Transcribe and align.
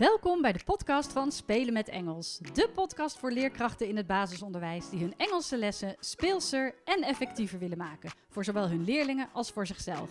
Welkom 0.00 0.42
bij 0.42 0.52
de 0.52 0.64
podcast 0.64 1.12
van 1.12 1.32
Spelen 1.32 1.72
met 1.72 1.88
Engels. 1.88 2.38
De 2.52 2.68
podcast 2.74 3.18
voor 3.18 3.32
leerkrachten 3.32 3.88
in 3.88 3.96
het 3.96 4.06
basisonderwijs 4.06 4.90
die 4.90 5.00
hun 5.00 5.14
Engelse 5.16 5.56
lessen 5.56 5.96
speelser 5.98 6.74
en 6.84 7.02
effectiever 7.02 7.58
willen 7.58 7.78
maken. 7.78 8.10
Voor 8.28 8.44
zowel 8.44 8.68
hun 8.68 8.84
leerlingen 8.84 9.28
als 9.32 9.50
voor 9.50 9.66
zichzelf. 9.66 10.10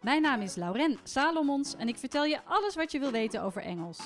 Mijn 0.00 0.22
naam 0.22 0.40
is 0.40 0.54
Lauren 0.54 0.98
Salomons 1.02 1.76
en 1.76 1.88
ik 1.88 1.96
vertel 1.96 2.24
je 2.24 2.44
alles 2.44 2.74
wat 2.74 2.92
je 2.92 2.98
wil 2.98 3.10
weten 3.10 3.42
over 3.42 3.62
Engels. 3.62 3.98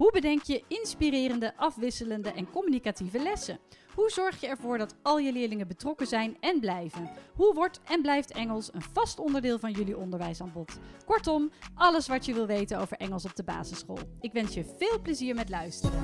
Hoe 0.00 0.12
bedenk 0.12 0.42
je 0.42 0.64
inspirerende, 0.68 1.56
afwisselende 1.56 2.32
en 2.32 2.50
communicatieve 2.50 3.22
lessen? 3.22 3.58
Hoe 3.94 4.10
zorg 4.10 4.40
je 4.40 4.46
ervoor 4.46 4.78
dat 4.78 4.94
al 5.02 5.18
je 5.18 5.32
leerlingen 5.32 5.68
betrokken 5.68 6.06
zijn 6.06 6.36
en 6.40 6.60
blijven? 6.60 7.10
Hoe 7.34 7.54
wordt 7.54 7.80
en 7.84 8.02
blijft 8.02 8.32
Engels 8.32 8.74
een 8.74 8.82
vast 8.82 9.18
onderdeel 9.18 9.58
van 9.58 9.72
jullie 9.72 9.96
onderwijsaanbod? 9.96 10.78
Kortom, 11.04 11.50
alles 11.74 12.08
wat 12.08 12.24
je 12.24 12.34
wil 12.34 12.46
weten 12.46 12.78
over 12.78 12.96
Engels 12.96 13.24
op 13.24 13.36
de 13.36 13.44
basisschool. 13.44 13.98
Ik 14.20 14.32
wens 14.32 14.54
je 14.54 14.74
veel 14.78 15.00
plezier 15.02 15.34
met 15.34 15.48
luisteren. 15.48 16.02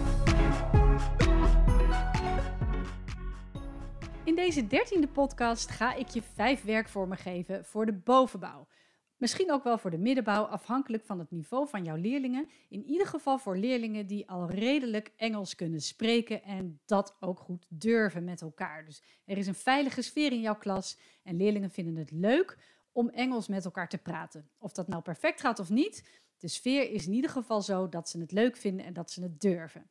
In 4.24 4.34
deze 4.34 4.66
dertiende 4.66 5.08
podcast 5.08 5.70
ga 5.70 5.94
ik 5.94 6.08
je 6.08 6.22
vijf 6.34 6.62
werkvormen 6.62 7.16
geven 7.16 7.64
voor 7.64 7.86
de 7.86 7.94
bovenbouw. 7.94 8.66
Misschien 9.16 9.52
ook 9.52 9.64
wel 9.64 9.78
voor 9.78 9.90
de 9.90 9.98
middenbouw, 9.98 10.44
afhankelijk 10.44 11.04
van 11.04 11.18
het 11.18 11.30
niveau 11.30 11.68
van 11.68 11.84
jouw 11.84 11.96
leerlingen. 11.96 12.48
In 12.68 12.84
ieder 12.84 13.06
geval 13.06 13.38
voor 13.38 13.56
leerlingen 13.56 14.06
die 14.06 14.30
al 14.30 14.50
redelijk 14.50 15.12
Engels 15.16 15.54
kunnen 15.54 15.80
spreken 15.80 16.42
en 16.42 16.80
dat 16.84 17.16
ook 17.20 17.38
goed 17.38 17.66
durven 17.68 18.24
met 18.24 18.40
elkaar. 18.40 18.84
Dus 18.84 19.02
er 19.24 19.38
is 19.38 19.46
een 19.46 19.54
veilige 19.54 20.02
sfeer 20.02 20.32
in 20.32 20.40
jouw 20.40 20.56
klas 20.56 20.98
en 21.22 21.36
leerlingen 21.36 21.70
vinden 21.70 21.96
het 21.96 22.10
leuk 22.10 22.58
om 22.92 23.08
Engels 23.08 23.48
met 23.48 23.64
elkaar 23.64 23.88
te 23.88 23.98
praten. 23.98 24.50
Of 24.58 24.72
dat 24.72 24.88
nou 24.88 25.02
perfect 25.02 25.40
gaat 25.40 25.58
of 25.58 25.70
niet, 25.70 26.08
de 26.38 26.48
sfeer 26.48 26.90
is 26.90 27.06
in 27.06 27.12
ieder 27.12 27.30
geval 27.30 27.62
zo 27.62 27.88
dat 27.88 28.08
ze 28.08 28.20
het 28.20 28.32
leuk 28.32 28.56
vinden 28.56 28.86
en 28.86 28.92
dat 28.92 29.10
ze 29.10 29.22
het 29.22 29.40
durven. 29.40 29.90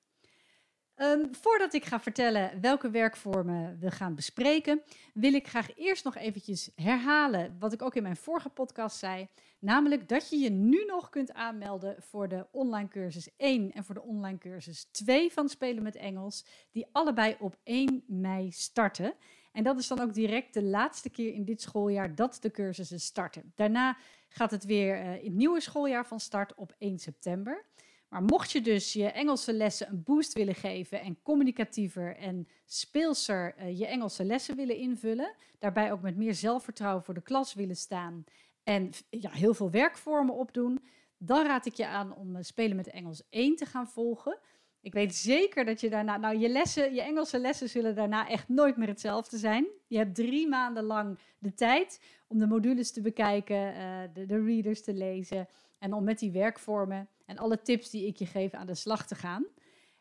Um, 0.97 1.35
voordat 1.35 1.73
ik 1.73 1.85
ga 1.85 1.99
vertellen 1.99 2.61
welke 2.61 2.89
werkvormen 2.89 3.77
we 3.79 3.91
gaan 3.91 4.15
bespreken, 4.15 4.81
wil 5.13 5.33
ik 5.33 5.47
graag 5.47 5.77
eerst 5.77 6.03
nog 6.03 6.15
eventjes 6.15 6.71
herhalen 6.75 7.55
wat 7.59 7.73
ik 7.73 7.81
ook 7.81 7.95
in 7.95 8.03
mijn 8.03 8.15
vorige 8.15 8.49
podcast 8.49 8.97
zei. 8.97 9.27
Namelijk 9.59 10.09
dat 10.09 10.29
je 10.29 10.37
je 10.37 10.49
nu 10.49 10.85
nog 10.85 11.09
kunt 11.09 11.33
aanmelden 11.33 11.95
voor 11.99 12.27
de 12.27 12.47
online 12.51 12.87
cursus 12.87 13.29
1 13.37 13.71
en 13.71 13.83
voor 13.83 13.95
de 13.95 14.01
online 14.01 14.37
cursus 14.37 14.83
2 14.83 15.31
van 15.31 15.49
Spelen 15.49 15.83
met 15.83 15.95
Engels, 15.95 16.45
die 16.71 16.87
allebei 16.91 17.35
op 17.39 17.57
1 17.63 18.03
mei 18.07 18.51
starten. 18.51 19.13
En 19.51 19.63
dat 19.63 19.79
is 19.79 19.87
dan 19.87 19.99
ook 19.99 20.13
direct 20.13 20.53
de 20.53 20.63
laatste 20.63 21.09
keer 21.09 21.33
in 21.33 21.45
dit 21.45 21.61
schooljaar 21.61 22.15
dat 22.15 22.37
de 22.41 22.51
cursussen 22.51 22.99
starten. 22.99 23.51
Daarna 23.55 23.97
gaat 24.29 24.51
het 24.51 24.65
weer 24.65 24.95
uh, 24.95 25.15
in 25.15 25.23
het 25.23 25.33
nieuwe 25.33 25.61
schooljaar 25.61 26.07
van 26.07 26.19
start 26.19 26.55
op 26.55 26.75
1 26.77 26.99
september. 26.99 27.65
Maar 28.09 28.23
mocht 28.23 28.51
je 28.51 28.61
dus 28.61 28.93
je 28.93 29.11
Engelse 29.11 29.53
lessen 29.53 29.89
een 29.89 30.03
boost 30.03 30.33
willen 30.33 30.55
geven 30.55 31.01
en 31.01 31.21
communicatiever 31.21 32.15
en 32.15 32.47
speelser 32.65 33.55
uh, 33.59 33.79
je 33.79 33.85
Engelse 33.85 34.23
lessen 34.23 34.55
willen 34.55 34.77
invullen, 34.77 35.35
daarbij 35.59 35.91
ook 35.91 36.01
met 36.01 36.17
meer 36.17 36.33
zelfvertrouwen 36.33 37.03
voor 37.03 37.13
de 37.13 37.21
klas 37.21 37.53
willen 37.53 37.75
staan 37.75 38.23
en 38.63 38.89
ja, 39.09 39.31
heel 39.31 39.53
veel 39.53 39.71
werkvormen 39.71 40.35
opdoen, 40.35 40.83
dan 41.17 41.45
raad 41.45 41.65
ik 41.65 41.73
je 41.73 41.87
aan 41.87 42.15
om 42.15 42.35
uh, 42.35 42.41
Spelen 42.41 42.75
met 42.75 42.89
Engels 42.89 43.23
1 43.29 43.55
te 43.55 43.65
gaan 43.65 43.87
volgen. 43.87 44.39
Ik 44.81 44.93
weet 44.93 45.15
zeker 45.15 45.65
dat 45.65 45.81
je 45.81 45.89
daarna, 45.89 46.17
nou 46.17 46.37
je 46.37 46.49
lessen, 46.49 46.93
je 46.93 47.01
Engelse 47.01 47.39
lessen 47.39 47.69
zullen 47.69 47.95
daarna 47.95 48.29
echt 48.29 48.47
nooit 48.47 48.77
meer 48.77 48.87
hetzelfde 48.87 49.37
zijn. 49.37 49.67
Je 49.87 49.97
hebt 49.97 50.15
drie 50.15 50.47
maanden 50.47 50.83
lang 50.83 51.19
de 51.39 51.53
tijd 51.53 52.01
om 52.27 52.37
de 52.37 52.47
modules 52.47 52.91
te 52.91 53.01
bekijken, 53.01 53.73
de, 54.13 54.25
de 54.25 54.43
readers 54.43 54.83
te 54.83 54.93
lezen 54.93 55.47
en 55.79 55.93
om 55.93 56.03
met 56.03 56.19
die 56.19 56.31
werkvormen 56.31 57.09
en 57.25 57.37
alle 57.37 57.61
tips 57.61 57.89
die 57.89 58.07
ik 58.07 58.17
je 58.17 58.25
geef 58.25 58.53
aan 58.53 58.67
de 58.67 58.75
slag 58.75 59.07
te 59.07 59.15
gaan. 59.15 59.45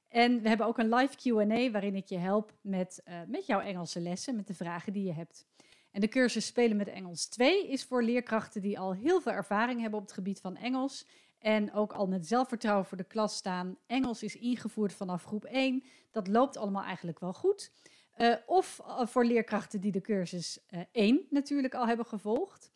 En 0.09 0.43
we 0.43 0.49
hebben 0.49 0.67
ook 0.67 0.79
een 0.79 0.95
live 0.95 1.17
QA 1.17 1.71
waarin 1.71 1.95
ik 1.95 2.07
je 2.07 2.19
help 2.19 2.53
met, 2.61 3.03
uh, 3.09 3.15
met 3.27 3.47
jouw 3.47 3.61
Engelse 3.61 4.01
lessen, 4.01 4.37
met 4.37 4.47
de 4.47 4.55
vragen 4.55 4.93
die 4.93 5.05
je 5.05 5.12
hebt. 5.12 5.47
En 5.91 6.01
de 6.01 6.09
cursus 6.09 6.47
Spelen 6.47 6.77
met 6.77 6.89
Engels 6.89 7.27
2 7.27 7.69
is 7.69 7.85
voor 7.85 8.03
leerkrachten 8.03 8.62
die 8.62 8.79
al 8.79 8.95
heel 8.95 9.21
veel 9.21 9.33
ervaring 9.33 9.81
hebben 9.81 9.99
op 9.99 10.05
het 10.05 10.15
gebied 10.15 10.41
van 10.41 10.57
Engels. 10.57 11.07
En 11.39 11.73
ook 11.73 11.93
al 11.93 12.07
met 12.07 12.27
zelfvertrouwen 12.27 12.87
voor 12.87 12.97
de 12.97 13.05
klas 13.05 13.37
staan. 13.37 13.77
Engels 13.87 14.23
is 14.23 14.37
ingevoerd 14.37 14.93
vanaf 14.93 15.25
groep 15.25 15.45
1. 15.45 15.85
Dat 16.11 16.29
loopt 16.29 16.56
allemaal 16.56 16.85
eigenlijk 16.85 17.19
wel 17.21 17.33
goed. 17.33 17.73
Uh, 18.19 18.35
of 18.47 18.81
uh, 18.81 19.06
voor 19.06 19.25
leerkrachten 19.25 19.81
die 19.81 19.93
de 19.93 20.01
cursus 20.01 20.59
1 20.93 21.27
natuurlijk 21.31 21.75
al 21.75 21.87
hebben 21.87 22.06
gevolgd 22.06 22.73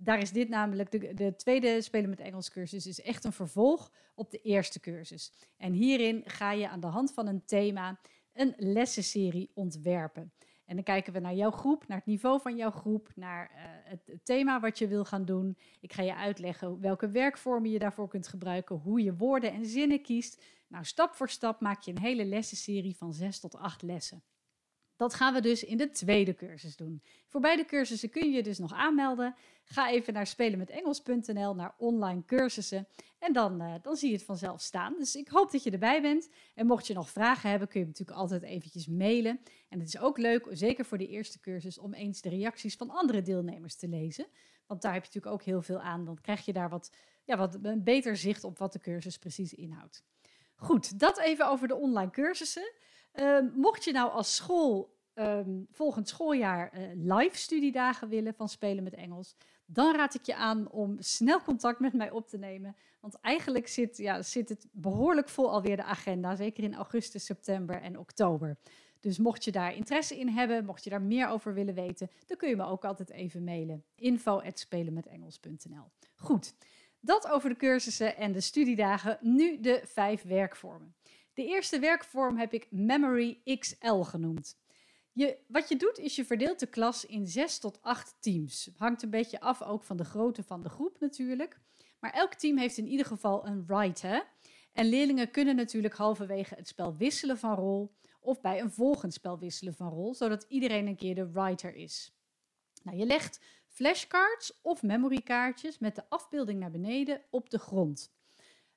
daar 0.00 0.18
is 0.18 0.32
dit 0.32 0.48
namelijk, 0.48 0.90
de, 0.90 1.14
de 1.14 1.36
tweede 1.36 1.82
Spelen 1.82 2.10
met 2.10 2.20
Engels 2.20 2.50
cursus 2.50 2.86
is 2.86 3.00
echt 3.00 3.24
een 3.24 3.32
vervolg 3.32 3.92
op 4.14 4.30
de 4.30 4.40
eerste 4.40 4.80
cursus. 4.80 5.32
En 5.56 5.72
hierin 5.72 6.22
ga 6.24 6.52
je 6.52 6.68
aan 6.68 6.80
de 6.80 6.86
hand 6.86 7.12
van 7.12 7.26
een 7.26 7.44
thema 7.44 8.00
een 8.32 8.54
lessenserie 8.56 9.50
ontwerpen. 9.54 10.32
En 10.64 10.74
dan 10.74 10.84
kijken 10.84 11.12
we 11.12 11.18
naar 11.18 11.34
jouw 11.34 11.50
groep, 11.50 11.88
naar 11.88 11.96
het 11.96 12.06
niveau 12.06 12.40
van 12.40 12.56
jouw 12.56 12.70
groep, 12.70 13.08
naar 13.14 13.50
uh, 13.50 13.60
het, 13.90 14.06
het, 14.06 14.24
thema 14.24 14.60
wat 14.60 14.78
je 14.78 14.88
wil 14.88 15.04
gaan 15.04 15.24
doen. 15.24 15.56
Ik 15.80 15.92
ga 15.92 16.02
je 16.02 16.14
uitleggen 16.14 16.80
welke 16.80 17.08
werkvormen 17.08 17.70
je 17.70 17.78
daarvoor 17.78 18.08
kunt 18.08 18.28
gebruiken, 18.28 18.76
hoe 18.76 19.02
je 19.02 19.16
woorden 19.16 19.52
en 19.52 19.66
zinnen 19.66 20.02
kiest. 20.02 20.44
Nou, 20.66 20.84
stap 20.84 21.14
voor 21.14 21.28
stap 21.28 21.60
maak 21.60 21.82
je 21.82 21.90
een 21.90 21.98
hele 21.98 22.24
lessenserie 22.24 22.96
van 22.96 23.12
zes 23.12 23.40
tot 23.40 23.56
acht 23.56 23.82
lessen. 23.82 24.22
Dat 24.98 25.14
gaan 25.14 25.34
we 25.34 25.40
dus 25.40 25.64
in 25.64 25.76
de 25.76 25.90
tweede 25.90 26.34
cursus 26.34 26.76
doen. 26.76 27.02
Voor 27.26 27.40
beide 27.40 27.64
cursussen 27.64 28.10
kun 28.10 28.30
je 28.30 28.36
je 28.36 28.42
dus 28.42 28.58
nog 28.58 28.72
aanmelden. 28.72 29.34
Ga 29.64 29.90
even 29.90 30.12
naar 30.12 30.26
spelenmetengels.nl, 30.26 31.54
naar 31.54 31.74
online 31.78 32.24
cursussen. 32.24 32.88
En 33.18 33.32
dan, 33.32 33.62
uh, 33.62 33.74
dan 33.82 33.96
zie 33.96 34.08
je 34.08 34.14
het 34.14 34.24
vanzelf 34.24 34.60
staan. 34.60 34.94
Dus 34.98 35.16
ik 35.16 35.28
hoop 35.28 35.50
dat 35.50 35.62
je 35.62 35.70
erbij 35.70 36.02
bent. 36.02 36.28
En 36.54 36.66
mocht 36.66 36.86
je 36.86 36.94
nog 36.94 37.10
vragen 37.10 37.50
hebben, 37.50 37.68
kun 37.68 37.80
je 37.80 37.86
natuurlijk 37.86 38.18
altijd 38.18 38.42
eventjes 38.42 38.86
mailen. 38.86 39.40
En 39.68 39.78
het 39.78 39.88
is 39.88 39.98
ook 39.98 40.18
leuk, 40.18 40.48
zeker 40.50 40.84
voor 40.84 40.98
de 40.98 41.08
eerste 41.08 41.40
cursus, 41.40 41.78
om 41.78 41.94
eens 41.94 42.20
de 42.20 42.28
reacties 42.28 42.76
van 42.76 42.90
andere 42.90 43.22
deelnemers 43.22 43.76
te 43.76 43.88
lezen. 43.88 44.26
Want 44.66 44.82
daar 44.82 44.92
heb 44.92 45.02
je 45.02 45.08
natuurlijk 45.08 45.34
ook 45.34 45.46
heel 45.46 45.62
veel 45.62 45.80
aan. 45.80 46.04
Dan 46.04 46.20
krijg 46.20 46.44
je 46.44 46.52
daar 46.52 46.68
wat, 46.68 46.92
ja, 47.24 47.36
wat 47.36 47.58
een 47.62 47.84
beter 47.84 48.16
zicht 48.16 48.44
op 48.44 48.58
wat 48.58 48.72
de 48.72 48.80
cursus 48.80 49.18
precies 49.18 49.54
inhoudt. 49.54 50.04
Goed, 50.56 50.98
dat 50.98 51.18
even 51.18 51.48
over 51.48 51.68
de 51.68 51.76
online 51.76 52.10
cursussen. 52.10 52.72
Uh, 53.20 53.38
mocht 53.54 53.84
je 53.84 53.92
nou 53.92 54.10
als 54.10 54.34
school 54.34 54.96
um, 55.14 55.66
volgend 55.70 56.08
schooljaar 56.08 56.72
uh, 56.74 56.80
live 56.94 57.36
studiedagen 57.36 58.08
willen 58.08 58.34
van 58.34 58.48
Spelen 58.48 58.84
met 58.84 58.94
Engels, 58.94 59.36
dan 59.66 59.96
raad 59.96 60.14
ik 60.14 60.26
je 60.26 60.34
aan 60.34 60.70
om 60.70 60.96
snel 60.98 61.42
contact 61.42 61.80
met 61.80 61.92
mij 61.92 62.10
op 62.10 62.28
te 62.28 62.38
nemen. 62.38 62.76
Want 63.00 63.20
eigenlijk 63.20 63.68
zit, 63.68 63.96
ja, 63.96 64.22
zit 64.22 64.48
het 64.48 64.66
behoorlijk 64.72 65.28
vol 65.28 65.50
alweer 65.50 65.76
de 65.76 65.84
agenda, 65.84 66.34
zeker 66.34 66.64
in 66.64 66.74
augustus, 66.74 67.24
september 67.24 67.82
en 67.82 67.98
oktober. 67.98 68.56
Dus 69.00 69.18
mocht 69.18 69.44
je 69.44 69.52
daar 69.52 69.74
interesse 69.74 70.18
in 70.18 70.28
hebben, 70.28 70.64
mocht 70.64 70.84
je 70.84 70.90
daar 70.90 71.02
meer 71.02 71.28
over 71.28 71.54
willen 71.54 71.74
weten, 71.74 72.10
dan 72.26 72.36
kun 72.36 72.48
je 72.48 72.56
me 72.56 72.64
ook 72.64 72.84
altijd 72.84 73.10
even 73.10 73.44
mailen. 73.44 73.84
info.spelenmetengels.nl 73.94 75.90
Goed, 76.16 76.54
dat 77.00 77.28
over 77.28 77.48
de 77.48 77.56
cursussen 77.56 78.16
en 78.16 78.32
de 78.32 78.40
studiedagen. 78.40 79.18
Nu 79.20 79.60
de 79.60 79.80
vijf 79.84 80.22
werkvormen. 80.22 80.94
De 81.38 81.46
eerste 81.46 81.78
werkvorm 81.78 82.36
heb 82.36 82.52
ik 82.52 82.66
Memory 82.70 83.40
XL 83.58 84.00
genoemd. 84.00 84.58
Je, 85.12 85.38
wat 85.46 85.68
je 85.68 85.76
doet 85.76 85.98
is 85.98 86.16
je 86.16 86.24
verdeelt 86.24 86.58
de 86.58 86.66
klas 86.66 87.04
in 87.04 87.26
zes 87.26 87.58
tot 87.58 87.82
acht 87.82 88.16
teams. 88.20 88.70
Hangt 88.76 89.02
een 89.02 89.10
beetje 89.10 89.40
af 89.40 89.62
ook 89.62 89.82
van 89.82 89.96
de 89.96 90.04
grootte 90.04 90.42
van 90.42 90.62
de 90.62 90.68
groep 90.68 91.00
natuurlijk. 91.00 91.60
Maar 92.00 92.12
elk 92.12 92.34
team 92.34 92.58
heeft 92.58 92.78
in 92.78 92.86
ieder 92.86 93.06
geval 93.06 93.46
een 93.46 93.66
writer. 93.66 94.26
En 94.72 94.86
leerlingen 94.86 95.30
kunnen 95.30 95.56
natuurlijk 95.56 95.94
halverwege 95.94 96.54
het 96.54 96.68
spel 96.68 96.96
wisselen 96.96 97.38
van 97.38 97.54
rol 97.54 97.94
of 98.20 98.40
bij 98.40 98.60
een 98.60 98.72
volgend 98.72 99.12
spel 99.12 99.38
wisselen 99.38 99.74
van 99.74 99.88
rol, 99.88 100.14
zodat 100.14 100.46
iedereen 100.48 100.86
een 100.86 100.96
keer 100.96 101.14
de 101.14 101.30
writer 101.30 101.74
is. 101.74 102.12
Nou, 102.82 102.96
je 102.96 103.06
legt 103.06 103.40
flashcards 103.66 104.60
of 104.62 104.82
memorykaartjes 104.82 105.78
met 105.78 105.94
de 105.94 106.08
afbeelding 106.08 106.60
naar 106.60 106.70
beneden 106.70 107.22
op 107.30 107.50
de 107.50 107.58
grond. 107.58 108.16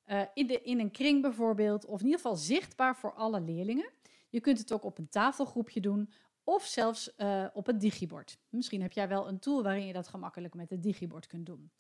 Uh, 0.06 0.21
in, 0.33 0.63
in 0.65 0.80
een 0.80 0.92
kring 0.92 1.21
bijvoorbeeld, 1.21 1.86
of 1.86 2.00
in 2.00 2.06
ieder 2.06 2.21
geval 2.21 2.36
zichtbaar 2.36 2.95
voor 2.95 3.13
alle 3.13 3.42
leerlingen. 3.42 3.89
Je 4.30 4.39
kunt 4.39 4.57
het 4.57 4.71
ook 4.71 4.83
op 4.83 4.98
een 4.98 5.09
tafelgroepje 5.09 5.81
doen 5.81 6.12
of 6.44 6.65
zelfs 6.65 7.13
uh, 7.18 7.45
op 7.53 7.65
het 7.65 7.80
digibord. 7.80 8.39
Misschien 8.50 8.81
heb 8.81 8.92
jij 8.92 9.07
wel 9.07 9.27
een 9.27 9.39
tool 9.39 9.63
waarin 9.63 9.86
je 9.86 9.94
dat 9.94 10.07
gemakkelijk 10.07 10.53
met 10.53 10.69
het 10.69 10.83
digibord 10.83 11.27
kunt 11.27 11.45
doen. 11.45 11.71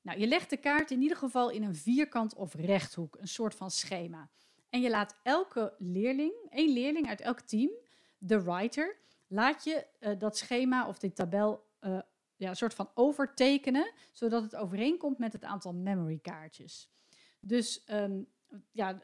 Nou, 0.00 0.18
je 0.18 0.26
legt 0.26 0.50
de 0.50 0.56
kaart 0.56 0.90
in 0.90 1.02
ieder 1.02 1.16
geval 1.16 1.50
in 1.50 1.62
een 1.62 1.74
vierkant 1.74 2.34
of 2.34 2.54
rechthoek, 2.54 3.16
een 3.20 3.28
soort 3.28 3.54
van 3.54 3.70
schema. 3.70 4.30
En 4.68 4.80
je 4.80 4.90
laat 4.90 5.20
elke 5.22 5.74
leerling, 5.78 6.32
één 6.50 6.72
leerling 6.72 7.08
uit 7.08 7.20
elk 7.20 7.40
team, 7.40 7.70
de 8.18 8.42
writer, 8.42 8.96
laat 9.26 9.64
je 9.64 9.86
uh, 10.00 10.18
dat 10.18 10.36
schema 10.36 10.88
of 10.88 10.98
die 10.98 11.12
tabel 11.12 11.64
ja, 12.36 12.48
een 12.48 12.56
soort 12.56 12.74
van 12.74 12.90
overtekenen, 12.94 13.92
zodat 14.12 14.42
het 14.42 14.56
overeenkomt 14.56 15.18
met 15.18 15.32
het 15.32 15.44
aantal 15.44 15.74
memory 15.74 16.18
kaartjes. 16.18 16.90
Dus 17.40 17.84
um, 17.90 18.26
ja, 18.72 19.02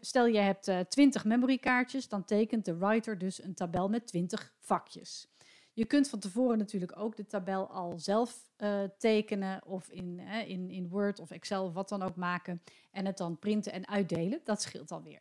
Stel 0.00 0.26
je 0.26 0.38
hebt 0.38 0.68
uh, 0.68 0.80
20 0.80 1.24
memorykaartjes, 1.24 2.08
dan 2.08 2.24
tekent 2.24 2.64
de 2.64 2.76
writer 2.76 3.18
dus 3.18 3.42
een 3.42 3.54
tabel 3.54 3.88
met 3.88 4.06
20 4.06 4.54
vakjes. 4.58 5.28
Je 5.72 5.84
kunt 5.84 6.08
van 6.08 6.18
tevoren 6.18 6.58
natuurlijk 6.58 6.98
ook 6.98 7.16
de 7.16 7.26
tabel 7.26 7.70
al 7.70 7.98
zelf 7.98 8.50
uh, 8.58 8.82
tekenen 8.98 9.66
of 9.66 9.88
in, 9.88 10.18
in, 10.46 10.70
in 10.70 10.88
Word 10.88 11.20
of 11.20 11.30
Excel 11.30 11.64
of 11.64 11.72
wat 11.72 11.88
dan 11.88 12.02
ook 12.02 12.16
maken 12.16 12.62
en 12.90 13.06
het 13.06 13.16
dan 13.16 13.38
printen 13.38 13.72
en 13.72 13.88
uitdelen. 13.88 14.40
Dat 14.44 14.62
scheelt 14.62 14.90
alweer. 14.90 15.20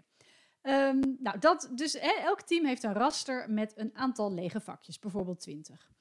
Um, 0.61 1.17
nou, 1.19 1.39
dat, 1.39 1.69
dus 1.75 1.93
hè, 1.93 2.11
elk 2.21 2.41
team 2.41 2.65
heeft 2.65 2.83
een 2.83 2.93
raster 2.93 3.49
met 3.49 3.73
een 3.75 3.95
aantal 3.95 4.33
lege 4.33 4.59
vakjes, 4.59 4.99
bijvoorbeeld 4.99 5.39
20. 5.39 5.91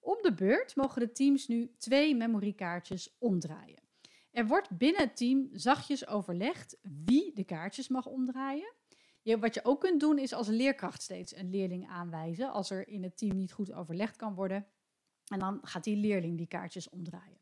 Om 0.00 0.18
de 0.22 0.34
beurt 0.34 0.76
mogen 0.76 1.00
de 1.00 1.12
teams 1.12 1.48
nu 1.48 1.74
twee 1.78 2.16
memorykaartjes 2.16 3.16
omdraaien. 3.18 3.79
Er 4.30 4.46
wordt 4.46 4.70
binnen 4.70 5.02
het 5.02 5.16
team 5.16 5.48
zachtjes 5.52 6.06
overlegd 6.06 6.76
wie 7.04 7.34
de 7.34 7.44
kaartjes 7.44 7.88
mag 7.88 8.06
omdraaien. 8.06 8.72
Je, 9.22 9.38
wat 9.38 9.54
je 9.54 9.64
ook 9.64 9.80
kunt 9.80 10.00
doen 10.00 10.18
is 10.18 10.32
als 10.32 10.48
leerkracht 10.48 11.02
steeds 11.02 11.36
een 11.36 11.50
leerling 11.50 11.88
aanwijzen 11.88 12.52
als 12.52 12.70
er 12.70 12.88
in 12.88 13.02
het 13.02 13.16
team 13.16 13.36
niet 13.36 13.52
goed 13.52 13.72
overlegd 13.72 14.16
kan 14.16 14.34
worden. 14.34 14.66
En 15.26 15.38
dan 15.38 15.58
gaat 15.62 15.84
die 15.84 15.96
leerling 15.96 16.36
die 16.36 16.46
kaartjes 16.46 16.88
omdraaien. 16.88 17.38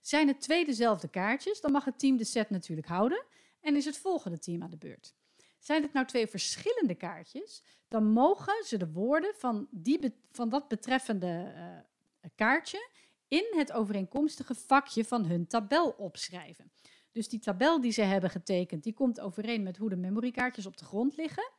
Zijn 0.00 0.28
het 0.28 0.40
twee 0.40 0.64
dezelfde 0.64 1.08
kaartjes, 1.08 1.60
dan 1.60 1.72
mag 1.72 1.84
het 1.84 1.98
team 1.98 2.16
de 2.16 2.24
set 2.24 2.50
natuurlijk 2.50 2.86
houden 2.86 3.24
en 3.60 3.76
is 3.76 3.84
het 3.84 3.98
volgende 3.98 4.38
team 4.38 4.62
aan 4.62 4.70
de 4.70 4.76
beurt. 4.76 5.14
Zijn 5.58 5.82
het 5.82 5.92
nou 5.92 6.06
twee 6.06 6.26
verschillende 6.26 6.94
kaartjes, 6.94 7.62
dan 7.88 8.04
mogen 8.04 8.64
ze 8.64 8.76
de 8.76 8.92
woorden 8.92 9.34
van, 9.34 9.68
die 9.70 10.14
van 10.30 10.48
dat 10.48 10.68
betreffende 10.68 11.52
uh, 11.56 12.30
kaartje 12.34 12.90
in 13.32 13.52
het 13.56 13.72
overeenkomstige 13.72 14.54
vakje 14.54 15.04
van 15.04 15.24
hun 15.24 15.46
tabel 15.46 15.88
opschrijven. 15.90 16.72
Dus 17.12 17.28
die 17.28 17.38
tabel 17.38 17.80
die 17.80 17.92
ze 17.92 18.02
hebben 18.02 18.30
getekend, 18.30 18.82
die 18.82 18.92
komt 18.92 19.20
overeen 19.20 19.62
met 19.62 19.76
hoe 19.76 19.88
de 19.88 19.96
memorykaartjes 19.96 20.66
op 20.66 20.76
de 20.76 20.84
grond 20.84 21.16
liggen. 21.16 21.50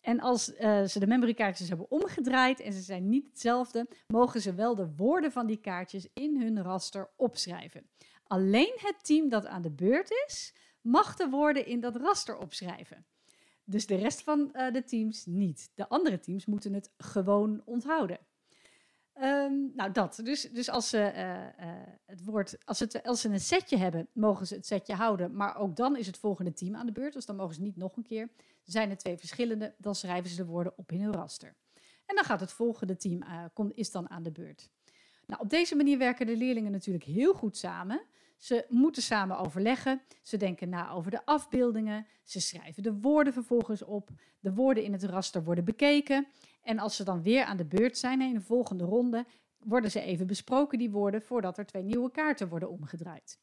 En 0.00 0.20
als 0.20 0.48
uh, 0.48 0.84
ze 0.84 0.98
de 0.98 1.06
memorykaartjes 1.06 1.68
hebben 1.68 1.90
omgedraaid 1.90 2.60
en 2.60 2.72
ze 2.72 2.80
zijn 2.80 3.08
niet 3.08 3.26
hetzelfde, 3.26 3.88
mogen 4.06 4.40
ze 4.40 4.54
wel 4.54 4.74
de 4.74 4.94
woorden 4.96 5.32
van 5.32 5.46
die 5.46 5.60
kaartjes 5.60 6.08
in 6.12 6.40
hun 6.40 6.62
raster 6.62 7.10
opschrijven. 7.16 7.90
Alleen 8.24 8.74
het 8.76 9.04
team 9.04 9.28
dat 9.28 9.46
aan 9.46 9.62
de 9.62 9.70
beurt 9.70 10.10
is, 10.26 10.54
mag 10.80 11.16
de 11.16 11.28
woorden 11.28 11.66
in 11.66 11.80
dat 11.80 11.96
raster 11.96 12.36
opschrijven. 12.36 13.06
Dus 13.64 13.86
de 13.86 13.96
rest 13.96 14.22
van 14.22 14.50
uh, 14.52 14.72
de 14.72 14.84
teams 14.84 15.26
niet. 15.26 15.70
De 15.74 15.88
andere 15.88 16.20
teams 16.20 16.46
moeten 16.46 16.72
het 16.72 16.92
gewoon 16.96 17.62
onthouden. 17.64 18.18
Um, 19.22 19.72
nou, 19.74 19.92
dat. 19.92 20.20
Dus, 20.22 20.42
dus 20.42 20.70
als, 20.70 20.88
ze, 20.88 21.12
uh, 21.14 21.66
uh, 21.66 21.82
het 22.06 22.24
woord, 22.24 22.58
als, 22.64 22.78
het, 22.78 23.02
als 23.02 23.20
ze 23.20 23.28
een 23.28 23.40
setje 23.40 23.76
hebben, 23.76 24.08
mogen 24.12 24.46
ze 24.46 24.54
het 24.54 24.66
setje 24.66 24.94
houden. 24.94 25.34
Maar 25.34 25.56
ook 25.56 25.76
dan 25.76 25.96
is 25.96 26.06
het 26.06 26.18
volgende 26.18 26.52
team 26.52 26.76
aan 26.76 26.86
de 26.86 26.92
beurt. 26.92 27.12
Dus 27.12 27.26
dan 27.26 27.36
mogen 27.36 27.54
ze 27.54 27.62
niet 27.62 27.76
nog 27.76 27.96
een 27.96 28.02
keer. 28.02 28.28
Zijn 28.64 28.90
er 28.90 28.96
twee 28.96 29.16
verschillende, 29.16 29.74
dan 29.78 29.94
schrijven 29.94 30.30
ze 30.30 30.36
de 30.36 30.44
woorden 30.44 30.72
op 30.76 30.92
in 30.92 31.02
hun 31.02 31.12
raster. 31.12 31.54
En 32.06 32.14
dan 32.14 32.24
gaat 32.24 32.40
het 32.40 32.52
volgende 32.52 32.96
team 32.96 33.22
uh, 33.22 33.44
kom, 33.52 33.72
is 33.74 33.90
dan 33.90 34.10
aan 34.10 34.22
de 34.22 34.32
beurt. 34.32 34.70
Nou, 35.26 35.40
op 35.42 35.50
deze 35.50 35.76
manier 35.76 35.98
werken 35.98 36.26
de 36.26 36.36
leerlingen 36.36 36.72
natuurlijk 36.72 37.04
heel 37.04 37.34
goed 37.34 37.56
samen. 37.56 38.02
Ze 38.38 38.66
moeten 38.68 39.02
samen 39.02 39.38
overleggen. 39.38 40.02
Ze 40.22 40.36
denken 40.36 40.68
na 40.68 40.90
over 40.90 41.10
de 41.10 41.24
afbeeldingen. 41.24 42.06
Ze 42.22 42.40
schrijven 42.40 42.82
de 42.82 43.00
woorden 43.00 43.32
vervolgens 43.32 43.82
op. 43.82 44.08
De 44.40 44.54
woorden 44.54 44.84
in 44.84 44.92
het 44.92 45.04
raster 45.04 45.44
worden 45.44 45.64
bekeken. 45.64 46.26
En 46.62 46.78
als 46.78 46.96
ze 46.96 47.04
dan 47.04 47.22
weer 47.22 47.44
aan 47.44 47.56
de 47.56 47.64
beurt 47.64 47.98
zijn 47.98 48.20
in 48.20 48.34
de 48.34 48.40
volgende 48.40 48.84
ronde, 48.84 49.26
worden 49.58 49.90
ze 49.90 50.00
even 50.00 50.26
besproken, 50.26 50.78
die 50.78 50.90
woorden, 50.90 51.22
voordat 51.22 51.58
er 51.58 51.66
twee 51.66 51.82
nieuwe 51.82 52.10
kaarten 52.10 52.48
worden 52.48 52.70
omgedraaid. 52.70 53.38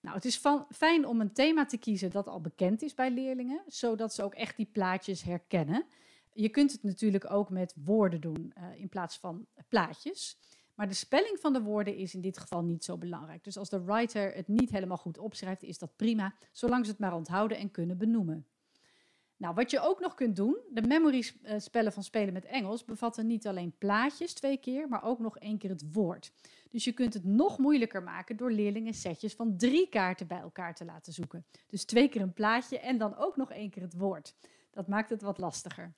Nou, 0.00 0.14
het 0.14 0.24
is 0.24 0.42
fijn 0.70 1.06
om 1.06 1.20
een 1.20 1.32
thema 1.32 1.66
te 1.66 1.78
kiezen 1.78 2.10
dat 2.10 2.28
al 2.28 2.40
bekend 2.40 2.82
is 2.82 2.94
bij 2.94 3.10
leerlingen, 3.10 3.62
zodat 3.66 4.14
ze 4.14 4.22
ook 4.22 4.34
echt 4.34 4.56
die 4.56 4.68
plaatjes 4.72 5.22
herkennen. 5.22 5.86
Je 6.32 6.48
kunt 6.48 6.72
het 6.72 6.82
natuurlijk 6.82 7.30
ook 7.30 7.50
met 7.50 7.74
woorden 7.84 8.20
doen 8.20 8.52
uh, 8.58 8.80
in 8.80 8.88
plaats 8.88 9.18
van 9.18 9.46
plaatjes. 9.68 10.38
Maar 10.80 10.88
de 10.88 10.94
spelling 10.94 11.40
van 11.40 11.52
de 11.52 11.62
woorden 11.62 11.96
is 11.96 12.14
in 12.14 12.20
dit 12.20 12.38
geval 12.38 12.62
niet 12.62 12.84
zo 12.84 12.98
belangrijk. 12.98 13.44
Dus 13.44 13.56
als 13.56 13.68
de 13.68 13.84
writer 13.84 14.34
het 14.34 14.48
niet 14.48 14.70
helemaal 14.70 14.96
goed 14.96 15.18
opschrijft, 15.18 15.62
is 15.62 15.78
dat 15.78 15.96
prima, 15.96 16.34
zolang 16.52 16.84
ze 16.84 16.90
het 16.90 17.00
maar 17.00 17.14
onthouden 17.14 17.58
en 17.58 17.70
kunnen 17.70 17.98
benoemen. 17.98 18.46
Nou, 19.36 19.54
wat 19.54 19.70
je 19.70 19.80
ook 19.80 20.00
nog 20.00 20.14
kunt 20.14 20.36
doen, 20.36 20.56
de 20.70 20.82
memory 20.82 21.32
eh, 21.42 21.58
spellen 21.58 21.92
van 21.92 22.02
spelen 22.02 22.32
met 22.32 22.44
Engels 22.44 22.84
bevatten 22.84 23.26
niet 23.26 23.46
alleen 23.46 23.74
plaatjes 23.78 24.32
twee 24.32 24.56
keer, 24.56 24.88
maar 24.88 25.04
ook 25.04 25.18
nog 25.18 25.38
één 25.38 25.58
keer 25.58 25.70
het 25.70 25.92
woord. 25.92 26.32
Dus 26.70 26.84
je 26.84 26.92
kunt 26.92 27.14
het 27.14 27.24
nog 27.24 27.58
moeilijker 27.58 28.02
maken 28.02 28.36
door 28.36 28.50
leerlingen 28.50 28.94
setjes 28.94 29.34
van 29.34 29.56
drie 29.56 29.88
kaarten 29.88 30.26
bij 30.26 30.40
elkaar 30.40 30.74
te 30.74 30.84
laten 30.84 31.12
zoeken. 31.12 31.46
Dus 31.66 31.84
twee 31.84 32.08
keer 32.08 32.20
een 32.20 32.32
plaatje 32.32 32.78
en 32.78 32.98
dan 32.98 33.16
ook 33.16 33.36
nog 33.36 33.52
één 33.52 33.70
keer 33.70 33.82
het 33.82 33.96
woord. 33.96 34.34
Dat 34.70 34.88
maakt 34.88 35.10
het 35.10 35.22
wat 35.22 35.38
lastiger. 35.38 35.94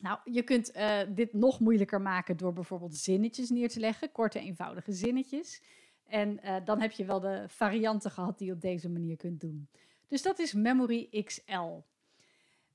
Nou, 0.00 0.18
je 0.24 0.42
kunt 0.42 0.76
uh, 0.76 1.00
dit 1.08 1.32
nog 1.32 1.60
moeilijker 1.60 2.00
maken 2.00 2.36
door 2.36 2.52
bijvoorbeeld 2.52 2.96
zinnetjes 2.96 3.50
neer 3.50 3.68
te 3.68 3.80
leggen, 3.80 4.12
korte, 4.12 4.38
eenvoudige 4.38 4.92
zinnetjes. 4.92 5.62
En 6.06 6.40
uh, 6.44 6.56
dan 6.64 6.80
heb 6.80 6.90
je 6.90 7.04
wel 7.04 7.20
de 7.20 7.44
varianten 7.46 8.10
gehad 8.10 8.38
die 8.38 8.46
je 8.46 8.52
op 8.52 8.60
deze 8.60 8.88
manier 8.88 9.16
kunt 9.16 9.40
doen. 9.40 9.68
Dus 10.08 10.22
dat 10.22 10.38
is 10.38 10.52
Memory 10.52 11.24
XL. 11.24 11.82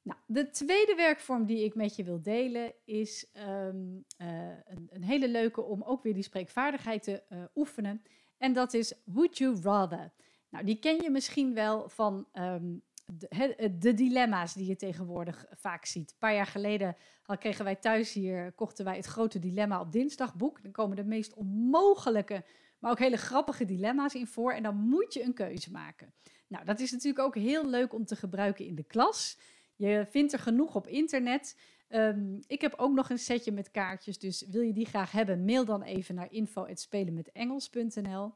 Nou, 0.01 0.19
de 0.25 0.50
tweede 0.50 0.95
werkvorm 0.95 1.45
die 1.45 1.63
ik 1.63 1.75
met 1.75 1.95
je 1.95 2.04
wil 2.04 2.22
delen 2.22 2.74
is 2.83 3.31
um, 3.38 4.06
uh, 4.22 4.27
een, 4.66 4.88
een, 4.92 5.04
hele 5.04 5.30
leuke 5.30 5.62
om 5.62 5.83
ook 5.83 6.04
weer 6.04 6.13
die 6.13 6.24
spreekvaardigheid 6.24 7.04
te 7.04 7.24
oefenen. 7.56 8.01
En 8.38 8.54
dat 8.54 8.74
is 8.74 8.94
Would 9.06 9.38
You 9.38 9.62
Rather. 9.62 10.13
Nou, 10.50 10.66
die 10.66 10.80
ken 10.80 11.01
je 11.01 11.10
misschien 11.10 11.54
wel 11.54 11.89
van 11.89 12.27
um, 12.33 12.81
de, 13.05 13.77
de, 13.79 13.93
dilemma's 13.93 14.53
die 14.53 14.65
je 14.65 14.75
tegenwoordig 14.75 15.45
vaak 15.51 15.85
ziet. 15.85 16.11
Een 16.11 16.17
paar 16.17 16.33
jaar 16.33 16.45
geleden 16.45 16.95
kregen 17.39 17.65
wij 17.65 17.75
thuis 17.75 18.13
hier, 18.13 18.51
kochten 18.51 18.85
wij 18.85 18.95
het 18.95 19.05
grote 19.05 19.39
dilemma 19.39 19.79
op 19.79 19.91
dinsdagboek. 19.91 20.63
Dan 20.63 20.71
komen 20.71 20.95
de 20.95 21.03
meest 21.03 21.33
onmogelijke, 21.33 22.43
maar 22.79 22.91
ook 22.91 22.99
hele 22.99 23.17
grappige 23.17 23.65
dilemma's 23.65 24.13
in 24.13 24.27
voor. 24.27 24.53
En 24.53 24.63
dan 24.63 24.75
moet 24.75 25.13
je 25.13 25.23
een 25.23 25.33
keuze 25.33 25.71
maken. 25.71 26.13
Nou, 26.47 26.65
dat 26.65 26.79
is 26.79 26.91
natuurlijk 26.91 27.25
ook 27.25 27.35
heel 27.35 27.69
leuk 27.69 27.93
om 27.93 28.05
te 28.05 28.15
gebruiken 28.15 28.65
in 28.65 28.75
de 28.75 28.83
klas. 28.83 29.37
Je 29.75 30.05
vindt 30.09 30.33
er 30.33 30.39
genoeg 30.39 30.75
op 30.75 30.87
internet. 30.87 31.57
Um, 31.89 32.39
ik 32.47 32.61
heb 32.61 32.73
ook 32.77 32.93
nog 32.93 33.09
een 33.09 33.19
setje 33.19 33.51
met 33.51 33.71
kaartjes, 33.71 34.19
dus 34.19 34.45
wil 34.47 34.61
je 34.61 34.73
die 34.73 34.85
graag 34.85 35.11
hebben, 35.11 35.45
mail 35.45 35.65
dan 35.65 35.81
even 35.81 36.15
naar 36.15 36.31
info.spelenmetengels.nl. 36.31 38.33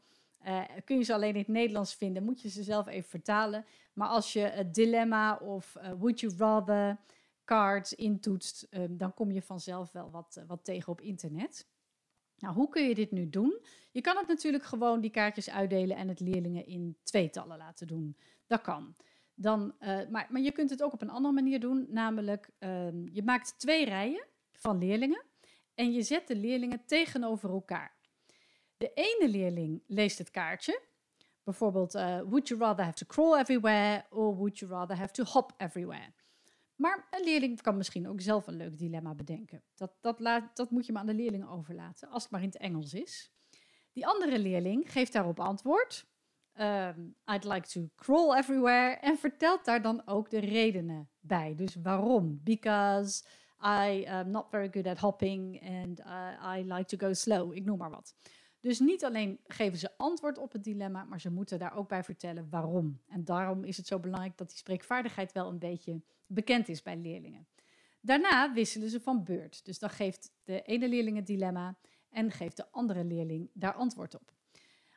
Uh, 0.47 0.63
kun 0.85 0.97
je 0.97 1.03
ze 1.03 1.13
alleen 1.13 1.33
in 1.33 1.39
het 1.39 1.47
Nederlands 1.47 1.95
vinden, 1.95 2.23
moet 2.23 2.41
je 2.41 2.49
ze 2.49 2.63
zelf 2.63 2.87
even 2.87 3.09
vertalen. 3.09 3.65
Maar 3.93 4.07
als 4.07 4.33
je 4.33 4.39
het 4.39 4.73
dilemma 4.73 5.35
of 5.35 5.75
uh, 5.77 5.91
would 5.97 6.19
you 6.19 6.33
rather 6.37 6.99
cards 7.45 7.93
intoetst, 7.93 8.67
um, 8.71 8.97
dan 8.97 9.13
kom 9.13 9.31
je 9.31 9.41
vanzelf 9.41 9.91
wel 9.91 10.11
wat, 10.11 10.35
uh, 10.39 10.43
wat 10.47 10.63
tegen 10.63 10.91
op 10.91 11.01
internet. 11.01 11.67
Nou, 12.37 12.53
hoe 12.53 12.69
kun 12.69 12.87
je 12.87 12.95
dit 12.95 13.11
nu 13.11 13.29
doen? 13.29 13.59
Je 13.91 14.01
kan 14.01 14.17
het 14.17 14.27
natuurlijk 14.27 14.63
gewoon 14.63 15.01
die 15.01 15.09
kaartjes 15.09 15.49
uitdelen 15.49 15.97
en 15.97 16.07
het 16.07 16.19
leerlingen 16.19 16.65
in 16.65 16.97
tweetallen 17.03 17.57
laten 17.57 17.87
doen. 17.87 18.17
Dat 18.47 18.61
kan. 18.61 18.95
Dan, 19.33 19.73
maar, 20.09 20.27
maar 20.29 20.41
je 20.41 20.51
kunt 20.51 20.69
het 20.69 20.83
ook 20.83 20.93
op 20.93 21.01
een 21.01 21.09
andere 21.09 21.33
manier 21.33 21.59
doen, 21.59 21.85
namelijk 21.89 22.49
um, 22.59 23.09
je 23.11 23.23
maakt 23.23 23.59
twee 23.59 23.85
rijen 23.85 24.25
van 24.51 24.77
leerlingen 24.77 25.23
en 25.75 25.91
je 25.91 26.01
zet 26.01 26.27
de 26.27 26.35
leerlingen 26.35 26.85
tegenover 26.85 27.49
elkaar. 27.49 27.98
De 28.79 28.91
ene 28.93 29.29
leerling 29.29 29.83
leest 29.87 30.17
het 30.17 30.31
kaartje, 30.31 30.81
bijvoorbeeld 31.43 31.95
uh, 31.95 32.21
would 32.21 32.47
you 32.47 32.59
rather 32.59 32.85
have 32.85 32.97
to 32.97 33.05
crawl 33.05 33.37
everywhere 33.37 34.05
or 34.09 34.35
would 34.35 34.59
you 34.59 34.71
rather 34.71 34.97
have 34.97 35.11
to 35.11 35.23
hop 35.23 35.53
everywhere. 35.57 36.13
Maar 36.75 37.07
een 37.11 37.23
leerling 37.23 37.61
kan 37.61 37.77
misschien 37.77 38.07
ook 38.07 38.21
zelf 38.21 38.47
een 38.47 38.57
leuk 38.57 38.77
dilemma 38.77 39.15
bedenken. 39.15 39.63
Dat, 39.75 39.97
dat, 40.01 40.19
laat, 40.19 40.55
dat 40.55 40.71
moet 40.71 40.85
je 40.85 40.91
maar 40.91 41.01
aan 41.01 41.07
de 41.07 41.13
leerling 41.13 41.49
overlaten, 41.49 42.09
als 42.09 42.23
het 42.23 42.31
maar 42.31 42.41
in 42.41 42.47
het 42.47 42.57
Engels 42.57 42.93
is. 42.93 43.31
Die 43.91 44.07
andere 44.07 44.39
leerling 44.39 44.91
geeft 44.91 45.13
daarop 45.13 45.39
antwoord 45.39 46.07
um, 46.59 47.15
I'd 47.25 47.43
like 47.43 47.67
to 47.67 47.89
crawl 47.95 48.35
everywhere. 48.35 48.97
En 49.01 49.17
vertelt 49.17 49.65
daar 49.65 49.81
dan 49.81 50.01
ook 50.07 50.29
de 50.29 50.39
redenen 50.39 51.09
bij. 51.19 51.55
Dus 51.55 51.75
waarom? 51.75 52.39
Because 52.43 53.23
I 53.61 54.05
am 54.07 54.29
not 54.29 54.49
very 54.49 54.69
good 54.71 54.87
at 54.87 54.97
hopping 54.97 55.61
and 55.61 55.99
uh, 55.99 56.57
I 56.57 56.63
like 56.63 56.85
to 56.85 57.07
go 57.07 57.13
slow. 57.13 57.55
Ik 57.55 57.65
noem 57.65 57.77
maar 57.77 57.89
wat. 57.89 58.15
Dus 58.59 58.79
niet 58.79 59.05
alleen 59.05 59.39
geven 59.47 59.77
ze 59.77 59.97
antwoord 59.97 60.37
op 60.37 60.51
het 60.51 60.63
dilemma, 60.63 61.03
maar 61.03 61.21
ze 61.21 61.31
moeten 61.31 61.59
daar 61.59 61.75
ook 61.75 61.87
bij 61.87 62.03
vertellen 62.03 62.49
waarom. 62.49 62.99
En 63.07 63.25
daarom 63.25 63.63
is 63.63 63.77
het 63.77 63.87
zo 63.87 63.99
belangrijk 63.99 64.37
dat 64.37 64.47
die 64.49 64.57
spreekvaardigheid 64.57 65.31
wel 65.31 65.49
een 65.49 65.59
beetje 65.59 66.01
bekend 66.27 66.69
is 66.69 66.81
bij 66.81 66.97
leerlingen. 66.97 67.47
Daarna 68.01 68.53
wisselen 68.53 68.89
ze 68.89 68.99
van 68.99 69.23
beurt. 69.23 69.65
Dus 69.65 69.79
dan 69.79 69.89
geeft 69.89 70.31
de 70.43 70.61
ene 70.61 70.89
leerling 70.89 71.17
het 71.17 71.27
dilemma 71.27 71.77
en 72.09 72.31
geeft 72.31 72.57
de 72.57 72.71
andere 72.71 73.03
leerling 73.03 73.49
daar 73.53 73.73
antwoord 73.73 74.15
op. 74.15 74.33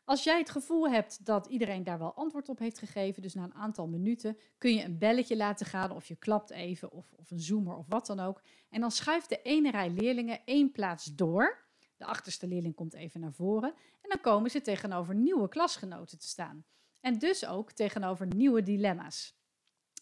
Als 0.04 0.24
jij 0.24 0.38
het 0.38 0.50
gevoel 0.50 0.90
hebt 0.90 1.24
dat 1.24 1.46
iedereen 1.46 1.84
daar 1.84 1.98
wel 1.98 2.14
antwoord 2.14 2.48
op 2.48 2.58
heeft 2.58 2.78
gegeven, 2.78 3.22
dus 3.22 3.34
na 3.34 3.42
een 3.42 3.54
aantal 3.54 3.86
minuten, 3.86 4.38
kun 4.58 4.74
je 4.74 4.84
een 4.84 4.98
belletje 4.98 5.36
laten 5.36 5.66
gaan 5.66 5.90
of 5.90 6.06
je 6.06 6.16
klapt 6.16 6.50
even 6.50 6.92
of, 6.92 7.12
of 7.16 7.30
een 7.30 7.40
zoomer 7.40 7.76
of 7.76 7.86
wat 7.88 8.06
dan 8.06 8.20
ook. 8.20 8.42
En 8.70 8.80
dan 8.80 8.90
schuift 8.90 9.28
de 9.28 9.42
ene 9.42 9.70
rij 9.70 9.90
leerlingen 9.90 10.40
één 10.44 10.72
plaats 10.72 11.04
door. 11.04 11.61
De 12.02 12.08
achterste 12.08 12.46
leerling 12.46 12.74
komt 12.74 12.94
even 12.94 13.20
naar 13.20 13.32
voren 13.32 13.74
en 14.00 14.08
dan 14.08 14.20
komen 14.20 14.50
ze 14.50 14.60
tegenover 14.60 15.14
nieuwe 15.14 15.48
klasgenoten 15.48 16.18
te 16.18 16.26
staan. 16.26 16.64
En 17.00 17.18
dus 17.18 17.46
ook 17.46 17.72
tegenover 17.72 18.26
nieuwe 18.26 18.62
dilemma's. 18.62 19.36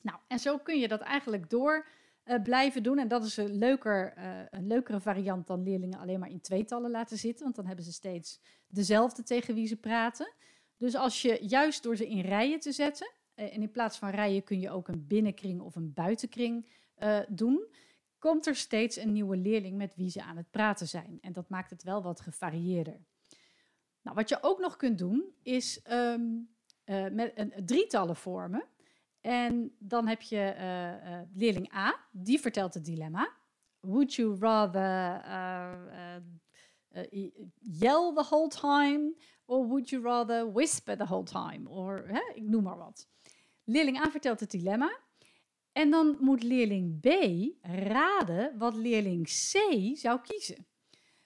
Nou, 0.03 0.19
en 0.27 0.39
zo 0.39 0.59
kun 0.59 0.79
je 0.79 0.89
dat 0.89 1.01
eigenlijk 1.01 1.51
door 1.51 1.87
eh, 2.23 2.43
blijven 2.43 2.83
doen. 2.83 2.99
En 2.99 3.09
dat 3.09 3.25
is 3.25 3.37
een, 3.37 3.59
leuker, 3.59 4.13
eh, 4.13 4.41
een 4.51 4.67
leukere 4.67 5.01
variant 5.01 5.47
dan 5.47 5.63
leerlingen 5.63 5.99
alleen 5.99 6.21
maar 6.21 6.31
in 6.31 6.41
tweetallen 6.41 6.91
laten 6.91 7.19
zitten. 7.19 7.45
Want 7.45 7.57
dan 7.57 7.67
hebben 7.67 7.85
ze 7.85 7.93
steeds 7.93 8.41
dezelfde 8.69 9.23
tegen 9.23 9.55
wie 9.55 9.67
ze 9.67 9.77
praten. 9.77 10.33
Dus 10.77 10.95
als 10.95 11.23
je 11.23 11.39
juist 11.41 11.83
door 11.83 11.97
ze 11.97 12.09
in 12.09 12.21
rijen 12.21 12.61
te 12.61 12.73
zetten, 12.73 13.13
en 13.35 13.63
in 13.63 13.71
plaats 13.71 13.99
van 13.99 14.11
rijen 14.11 14.45
kun 14.45 14.61
je 14.61 14.71
ook 14.71 14.89
een 14.89 15.07
binnenkring 15.07 15.61
of 15.61 15.77
een 15.77 15.93
buitenkring 15.93 16.67
doen, 17.29 17.67
komt 18.21 18.47
er 18.47 18.57
steeds 18.57 18.97
een 18.97 19.13
nieuwe 19.13 19.37
leerling 19.37 19.77
met 19.77 19.95
wie 19.95 20.11
ze 20.11 20.23
aan 20.23 20.37
het 20.37 20.51
praten 20.51 20.89
zijn. 20.89 21.19
En 21.21 21.33
dat 21.33 21.49
maakt 21.49 21.71
het 21.71 21.83
wel 21.83 22.03
wat 22.03 22.21
gevarieerder. 22.21 23.01
Nou, 24.03 24.17
wat 24.17 24.29
je 24.29 24.39
ook 24.41 24.59
nog 24.59 24.77
kunt 24.77 24.99
doen, 24.99 25.35
is 25.43 25.81
um, 25.91 26.49
uh, 26.85 27.09
met 27.09 27.33
een, 27.35 27.53
drietallen 27.67 28.17
vormen. 28.17 28.65
En 29.21 29.77
dan 29.79 30.07
heb 30.07 30.23
je 30.23 30.55
uh, 30.59 31.21
leerling 31.35 31.75
A, 31.75 31.97
die 32.11 32.41
vertelt 32.41 32.75
het 32.75 32.85
dilemma. 32.85 33.33
Would 33.81 34.15
you 34.15 34.39
rather 34.39 35.23
yell 37.59 38.13
the 38.15 38.25
whole 38.29 38.49
time, 38.49 39.15
or 39.45 39.67
would 39.67 39.89
you 39.89 40.03
rather 40.03 40.53
whisper 40.53 40.97
the 40.97 41.07
whole 41.07 41.25
time? 41.25 41.69
Or, 41.69 42.23
ik 42.35 42.43
noem 42.43 42.63
maar 42.63 42.77
wat. 42.77 43.09
Leerling 43.65 44.01
A 44.07 44.11
vertelt 44.11 44.41
het 44.41 44.51
dilemma. 44.51 44.99
En 45.81 45.91
dan 45.91 46.17
moet 46.21 46.43
leerling 46.43 47.01
B 47.01 47.09
raden 47.63 48.59
wat 48.59 48.75
leerling 48.75 49.25
C 49.25 49.57
zou 49.97 50.21
kiezen. 50.21 50.67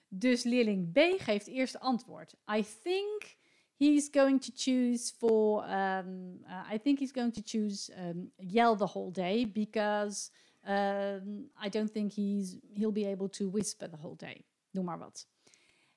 Dus 0.07 0.43
leerling 0.43 0.91
B 0.91 0.99
geeft 1.17 1.47
eerst 1.47 1.79
antwoord. 1.79 2.35
I 2.57 2.63
think 2.83 3.35
he's 3.77 4.07
going 4.11 4.41
to 4.41 4.51
choose 4.55 5.13
for. 5.17 5.63
Um, 5.63 6.39
uh, 6.43 6.73
I 6.73 6.79
think 6.79 6.99
he's 6.99 7.11
going 7.11 7.33
to 7.33 7.41
choose 7.43 7.93
um, 7.97 8.31
yell 8.35 8.75
the 8.75 8.87
whole 8.87 9.11
day 9.11 9.51
because 9.51 10.31
um, 10.67 11.49
I 11.65 11.69
don't 11.69 11.91
think 11.91 12.11
he's 12.13 12.57
he'll 12.73 12.93
be 12.93 13.07
able 13.07 13.29
to 13.29 13.49
whisper 13.49 13.89
the 13.89 13.97
whole 13.97 14.15
day. 14.17 14.45
Noem 14.71 14.85
maar 14.85 14.99
wat. 14.99 15.27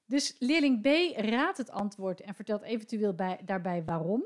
Dus 0.06 0.36
leerling 0.38 0.80
B 0.82 1.16
raadt 1.16 1.58
het 1.58 1.70
antwoord 1.70 2.20
en 2.20 2.34
vertelt 2.34 2.62
eventueel 2.62 3.14
bij, 3.14 3.40
daarbij 3.44 3.84
waarom. 3.84 4.24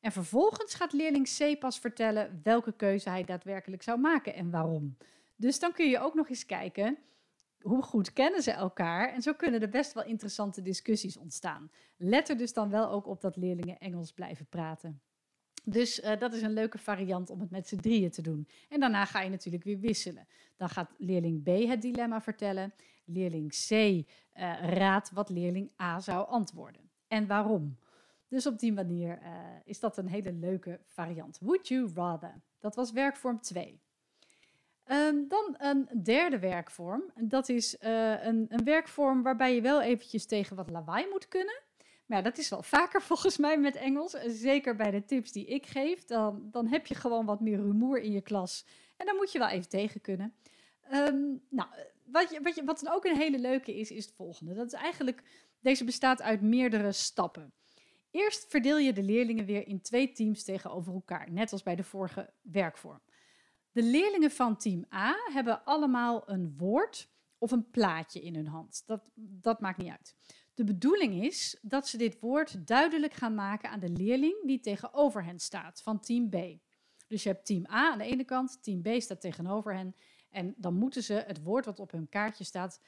En 0.00 0.12
vervolgens 0.12 0.74
gaat 0.74 0.92
leerling 0.92 1.36
C 1.38 1.58
pas 1.58 1.78
vertellen 1.78 2.40
welke 2.42 2.72
keuze 2.72 3.10
hij 3.10 3.24
daadwerkelijk 3.24 3.82
zou 3.82 4.00
maken 4.00 4.34
en 4.34 4.50
waarom. 4.50 4.96
Dus 5.36 5.58
dan 5.58 5.72
kun 5.72 5.88
je 5.88 5.98
ook 5.98 6.14
nog 6.14 6.28
eens 6.28 6.46
kijken 6.46 6.98
hoe 7.62 7.82
goed 7.82 8.12
kennen 8.12 8.42
ze 8.42 8.50
elkaar? 8.50 9.12
En 9.12 9.22
zo 9.22 9.32
kunnen 9.32 9.62
er 9.62 9.68
best 9.68 9.92
wel 9.92 10.04
interessante 10.04 10.62
discussies 10.62 11.16
ontstaan. 11.16 11.70
Let 11.96 12.28
er 12.28 12.36
dus 12.36 12.52
dan 12.52 12.70
wel 12.70 12.90
ook 12.90 13.06
op 13.06 13.20
dat 13.20 13.36
leerlingen 13.36 13.78
Engels 13.78 14.12
blijven 14.12 14.46
praten. 14.46 15.00
Dus 15.64 16.00
uh, 16.00 16.18
dat 16.18 16.32
is 16.32 16.42
een 16.42 16.52
leuke 16.52 16.78
variant 16.78 17.30
om 17.30 17.40
het 17.40 17.50
met 17.50 17.68
z'n 17.68 17.76
drieën 17.76 18.10
te 18.10 18.22
doen. 18.22 18.48
En 18.68 18.80
daarna 18.80 19.04
ga 19.04 19.20
je 19.20 19.30
natuurlijk 19.30 19.64
weer 19.64 19.78
wisselen. 19.78 20.26
Dan 20.56 20.68
gaat 20.68 20.94
leerling 20.98 21.42
B 21.42 21.46
het 21.46 21.82
dilemma 21.82 22.20
vertellen. 22.20 22.74
Leerling 23.04 23.50
C 23.50 23.70
uh, 23.70 24.04
raadt 24.60 25.10
wat 25.10 25.30
leerling 25.30 25.70
A 25.80 26.00
zou 26.00 26.28
antwoorden. 26.28 26.90
En 27.08 27.26
waarom. 27.26 27.76
Dus 28.28 28.46
op 28.46 28.58
die 28.58 28.72
manier 28.72 29.18
uh, 29.22 29.28
is 29.64 29.80
dat 29.80 29.96
een 29.96 30.08
hele 30.08 30.32
leuke 30.32 30.80
variant. 30.84 31.38
Would 31.40 31.68
you 31.68 31.90
rather? 31.94 32.40
Dat 32.58 32.74
was 32.74 32.92
werkvorm 32.92 33.40
2. 33.40 33.80
Um, 34.90 35.28
dan 35.28 35.54
een 35.58 35.88
derde 36.02 36.38
werkvorm. 36.38 37.12
Dat 37.14 37.48
is 37.48 37.76
uh, 37.80 38.24
een, 38.24 38.46
een, 38.48 38.64
werkvorm 38.64 39.22
waarbij 39.22 39.54
je 39.54 39.60
wel 39.60 39.80
eventjes 39.80 40.26
tegen 40.26 40.56
wat 40.56 40.70
lawaai 40.70 41.06
moet 41.10 41.28
kunnen. 41.28 41.62
Maar 42.06 42.22
dat 42.22 42.38
is 42.38 42.48
wel 42.48 42.62
vaker 42.62 43.02
volgens 43.10 43.36
mij 43.36 43.58
met 43.58 43.76
Engels. 43.76 44.16
Zeker 44.26 44.76
bij 44.76 44.90
de 44.90 45.04
tips 45.04 45.32
die 45.32 45.46
ik 45.46 45.66
geef. 45.66 46.04
Dan, 46.04 46.48
dan 46.50 46.66
heb 46.66 46.86
je 46.86 46.94
gewoon 46.94 47.26
wat 47.26 47.40
meer 47.40 47.56
rumoer 47.56 48.00
in 48.00 48.12
je 48.12 48.20
klas. 48.20 48.66
En 48.96 49.06
dan 49.06 49.16
moet 49.16 49.32
je 49.32 49.38
wel 49.38 49.48
even 49.48 49.68
tegen 49.68 50.00
kunnen. 50.00 50.34
Um, 50.92 51.42
nou, 51.48 51.68
wat, 52.04 52.30
je, 52.30 52.40
wat, 52.42 52.54
je, 52.54 52.64
wat 52.64 52.80
dan 52.80 52.94
ook 52.94 53.04
een 53.04 53.16
hele 53.16 53.38
leuke 53.38 53.78
is, 53.78 53.90
is 53.90 54.04
het 54.04 54.14
volgende. 54.14 54.54
Dat 54.54 54.66
is 54.66 54.72
eigenlijk, 54.72 55.22
deze 55.60 55.84
bestaat 55.84 56.22
uit 56.22 56.40
meerdere 56.40 56.92
stappen. 56.92 57.52
Eerst 58.10 58.46
verdeel 58.48 58.78
je 58.78 58.92
de 58.92 59.02
leerlingen 59.02 59.44
weer 59.44 59.66
in 59.66 59.80
twee 59.80 60.12
teams 60.12 60.44
tegenover 60.44 60.92
elkaar. 60.92 61.32
Net 61.32 61.52
als 61.52 61.62
bij 61.62 61.76
de 61.76 61.84
vorige 61.84 62.32
werkvorm. 62.42 63.00
De 63.72 63.82
leerlingen 63.82 64.30
van 64.30 64.56
team 64.56 64.84
A 64.94 65.14
hebben 65.32 65.64
allemaal 65.64 66.30
een 66.30 66.54
woord 66.56 67.08
of 67.38 67.50
een 67.50 67.70
plaatje 67.70 68.20
in 68.20 68.34
hun 68.34 68.46
hand. 68.46 68.82
Dat, 68.86 69.10
dat 69.14 69.60
maakt 69.60 69.78
niet 69.78 69.90
uit. 69.90 70.14
De 70.54 70.64
bedoeling 70.64 71.24
is 71.24 71.58
dat 71.62 71.88
ze 71.88 71.96
dit 71.96 72.20
woord 72.20 72.66
duidelijk 72.66 73.14
gaan 73.14 73.34
maken 73.34 73.70
aan 73.70 73.80
de 73.80 73.88
leerling 73.88 74.46
die 74.46 74.60
tegenover 74.60 75.24
hen 75.24 75.38
staat, 75.38 75.82
van 75.82 76.00
team 76.00 76.28
B. 76.28 76.36
Dus 77.06 77.22
je 77.22 77.28
hebt 77.28 77.46
team 77.46 77.66
A 77.66 77.90
aan 77.90 77.98
de 77.98 78.04
ene 78.04 78.24
kant, 78.24 78.62
team 78.62 78.82
B 78.82 78.88
staat 79.00 79.20
tegenover 79.20 79.74
hen. 79.74 79.94
En 80.30 80.54
dan 80.56 80.74
moeten 80.74 81.02
ze 81.02 81.14
het 81.14 81.42
woord 81.42 81.64
wat 81.64 81.80
op 81.80 81.90
hun 81.90 82.08
kaartje 82.08 82.44
staat 82.44 82.80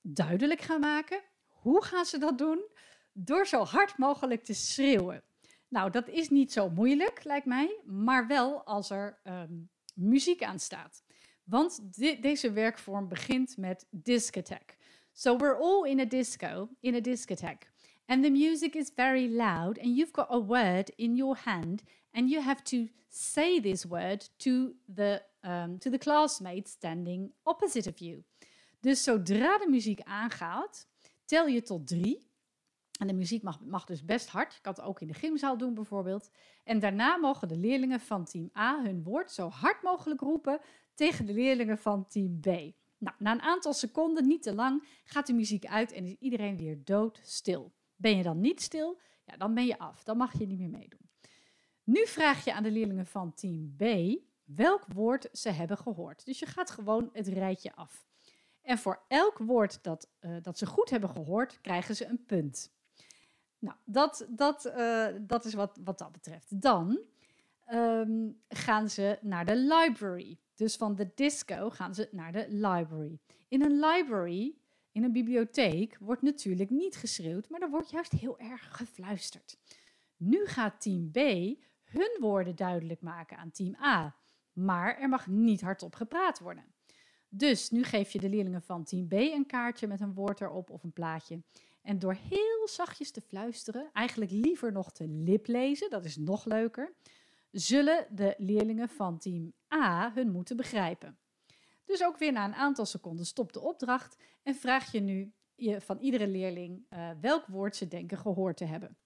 duidelijk 0.00 0.60
gaan 0.60 0.80
maken. 0.80 1.22
Hoe 1.46 1.84
gaan 1.84 2.04
ze 2.04 2.18
dat 2.18 2.38
doen? 2.38 2.64
Door 3.18 3.46
zo 3.46 3.64
hard 3.64 3.98
mogelijk 3.98 4.44
te 4.44 4.54
schreeuwen. 4.54 5.22
Nou, 5.68 5.90
dat 5.90 6.08
is 6.08 6.28
niet 6.28 6.52
zo 6.52 6.70
moeilijk, 6.70 7.24
lijkt 7.24 7.46
mij, 7.46 7.80
maar 7.84 8.26
wel 8.26 8.64
als 8.64 8.90
er 8.90 9.20
um, 9.24 9.70
muziek 9.94 10.42
aan 10.42 10.58
staat. 10.58 11.02
Want 11.44 11.98
de, 11.98 12.18
deze 12.20 12.52
werkvorm 12.52 13.08
begint 13.08 13.56
met 13.56 13.86
discotheque. 13.90 14.74
So 15.12 15.36
we're 15.36 15.56
all 15.56 15.90
in 15.90 16.00
a 16.00 16.04
disco, 16.04 16.68
in 16.80 16.94
a 16.94 17.00
discotheque. 17.00 17.66
And 18.06 18.22
the 18.22 18.30
music 18.30 18.74
is 18.74 18.90
very 18.94 19.28
loud, 19.28 19.78
and 19.78 19.96
you've 19.96 20.12
got 20.12 20.30
a 20.30 20.40
word 20.40 20.88
in 20.88 21.16
your 21.16 21.38
hand, 21.44 21.82
and 22.12 22.30
you 22.30 22.42
have 22.42 22.62
to 22.62 22.86
say 23.08 23.60
this 23.60 23.84
word 23.84 24.28
to 24.36 24.74
the, 24.94 25.22
um, 25.42 25.78
to 25.78 25.90
the 25.90 25.98
classmate 25.98 26.68
standing 26.68 27.32
opposite 27.42 27.88
of 27.88 27.98
you. 27.98 28.24
Dus 28.80 29.02
zodra 29.02 29.58
de 29.58 29.68
muziek 29.68 30.00
aangaat, 30.00 30.88
tel 31.24 31.46
je 31.46 31.62
tot 31.62 31.86
drie. 31.86 32.26
En 32.98 33.06
de 33.06 33.12
muziek 33.12 33.42
mag, 33.42 33.60
mag 33.60 33.84
dus 33.84 34.04
best 34.04 34.28
hard. 34.28 34.54
Je 34.54 34.60
kan 34.60 34.72
het 34.72 34.82
ook 34.82 35.00
in 35.00 35.06
de 35.06 35.14
gymzaal 35.14 35.58
doen 35.58 35.74
bijvoorbeeld. 35.74 36.30
En 36.64 36.78
daarna 36.78 37.16
mogen 37.16 37.48
de 37.48 37.56
leerlingen 37.56 38.00
van 38.00 38.24
team 38.24 38.50
A 38.56 38.82
hun 38.82 39.02
woord 39.02 39.32
zo 39.32 39.48
hard 39.48 39.82
mogelijk 39.82 40.20
roepen 40.20 40.60
tegen 40.94 41.26
de 41.26 41.32
leerlingen 41.32 41.78
van 41.78 42.06
team 42.06 42.40
B. 42.40 42.46
Nou, 42.98 43.16
na 43.18 43.32
een 43.32 43.40
aantal 43.40 43.72
seconden, 43.72 44.26
niet 44.26 44.42
te 44.42 44.54
lang, 44.54 44.86
gaat 45.04 45.26
de 45.26 45.32
muziek 45.32 45.66
uit 45.66 45.92
en 45.92 46.04
is 46.04 46.16
iedereen 46.18 46.56
weer 46.56 46.84
doodstil. 46.84 47.72
Ben 47.96 48.16
je 48.16 48.22
dan 48.22 48.40
niet 48.40 48.62
stil, 48.62 49.00
ja, 49.24 49.36
dan 49.36 49.54
ben 49.54 49.66
je 49.66 49.78
af. 49.78 50.04
Dan 50.04 50.16
mag 50.16 50.38
je 50.38 50.46
niet 50.46 50.58
meer 50.58 50.70
meedoen. 50.70 51.10
Nu 51.84 52.06
vraag 52.06 52.44
je 52.44 52.54
aan 52.54 52.62
de 52.62 52.70
leerlingen 52.70 53.06
van 53.06 53.34
team 53.34 53.76
B 53.76 53.84
welk 54.44 54.84
woord 54.92 55.28
ze 55.32 55.50
hebben 55.50 55.78
gehoord. 55.78 56.24
Dus 56.24 56.38
je 56.38 56.46
gaat 56.46 56.70
gewoon 56.70 57.10
het 57.12 57.28
rijtje 57.28 57.74
af. 57.74 58.06
En 58.62 58.78
voor 58.78 59.04
elk 59.08 59.38
woord 59.38 59.82
dat, 59.82 60.10
uh, 60.20 60.36
dat 60.42 60.58
ze 60.58 60.66
goed 60.66 60.90
hebben 60.90 61.10
gehoord, 61.10 61.60
krijgen 61.60 61.96
ze 61.96 62.06
een 62.06 62.24
punt. 62.24 62.74
Nou, 63.66 63.78
dat, 63.84 64.26
dat, 64.28 64.66
uh, 64.66 65.06
dat 65.20 65.44
is 65.44 65.54
wat, 65.54 65.78
wat 65.84 65.98
dat 65.98 66.12
betreft. 66.12 66.60
Dan 66.60 66.98
um, 67.72 68.40
gaan 68.48 68.88
ze 68.88 69.18
naar 69.20 69.44
de 69.44 69.56
library. 69.56 70.38
Dus 70.54 70.76
van 70.76 70.94
de 70.94 71.10
disco 71.14 71.70
gaan 71.70 71.94
ze 71.94 72.08
naar 72.12 72.32
de 72.32 72.46
library. 72.48 73.18
In 73.48 73.62
een 73.62 73.78
library, 73.78 74.54
in 74.92 75.04
een 75.04 75.12
bibliotheek, 75.12 75.96
wordt 76.00 76.22
natuurlijk 76.22 76.70
niet 76.70 76.96
geschreeuwd, 76.96 77.48
maar 77.48 77.60
er 77.60 77.70
wordt 77.70 77.90
juist 77.90 78.12
heel 78.12 78.38
erg 78.38 78.76
gefluisterd. 78.76 79.58
Nu 80.16 80.46
gaat 80.46 80.80
team 80.80 81.10
B 81.10 81.16
hun 81.84 82.16
woorden 82.20 82.56
duidelijk 82.56 83.00
maken 83.00 83.36
aan 83.36 83.50
team 83.50 83.76
A, 83.82 84.16
maar 84.52 84.98
er 84.98 85.08
mag 85.08 85.26
niet 85.26 85.60
hardop 85.60 85.94
gepraat 85.94 86.38
worden. 86.38 86.64
Dus 87.28 87.70
nu 87.70 87.82
geef 87.82 88.10
je 88.10 88.18
de 88.18 88.28
leerlingen 88.28 88.62
van 88.62 88.84
team 88.84 89.08
B 89.08 89.12
een 89.12 89.46
kaartje 89.46 89.86
met 89.86 90.00
een 90.00 90.14
woord 90.14 90.40
erop 90.40 90.70
of 90.70 90.82
een 90.82 90.92
plaatje. 90.92 91.42
En 91.86 91.98
door 91.98 92.16
heel 92.28 92.68
zachtjes 92.68 93.10
te 93.10 93.20
fluisteren, 93.20 93.90
eigenlijk 93.92 94.30
liever 94.30 94.72
nog 94.72 94.92
te 94.92 95.08
liplezen, 95.08 95.90
dat 95.90 96.04
is 96.04 96.16
nog 96.16 96.44
leuker, 96.44 96.94
zullen 97.50 98.06
de 98.10 98.34
leerlingen 98.38 98.88
van 98.88 99.18
team 99.18 99.52
A 99.74 100.12
hun 100.14 100.30
moeten 100.30 100.56
begrijpen. 100.56 101.18
Dus 101.84 102.04
ook 102.04 102.18
weer 102.18 102.32
na 102.32 102.44
een 102.44 102.54
aantal 102.54 102.86
seconden 102.86 103.26
stopt 103.26 103.54
de 103.54 103.60
opdracht 103.60 104.16
en 104.42 104.54
vraag 104.54 104.92
je 104.92 105.00
nu 105.00 105.32
van 105.78 105.98
iedere 105.98 106.26
leerling 106.26 106.86
uh, 106.90 107.10
welk 107.20 107.46
woord 107.46 107.76
ze 107.76 107.88
denken 107.88 108.18
gehoord 108.18 108.56
te 108.56 108.64
hebben. 108.64 108.96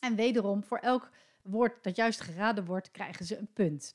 En 0.00 0.14
wederom, 0.14 0.64
voor 0.64 0.78
elk 0.78 1.10
woord 1.42 1.82
dat 1.82 1.96
juist 1.96 2.20
geraden 2.20 2.64
wordt, 2.64 2.90
krijgen 2.90 3.24
ze 3.24 3.38
een 3.38 3.52
punt. 3.52 3.94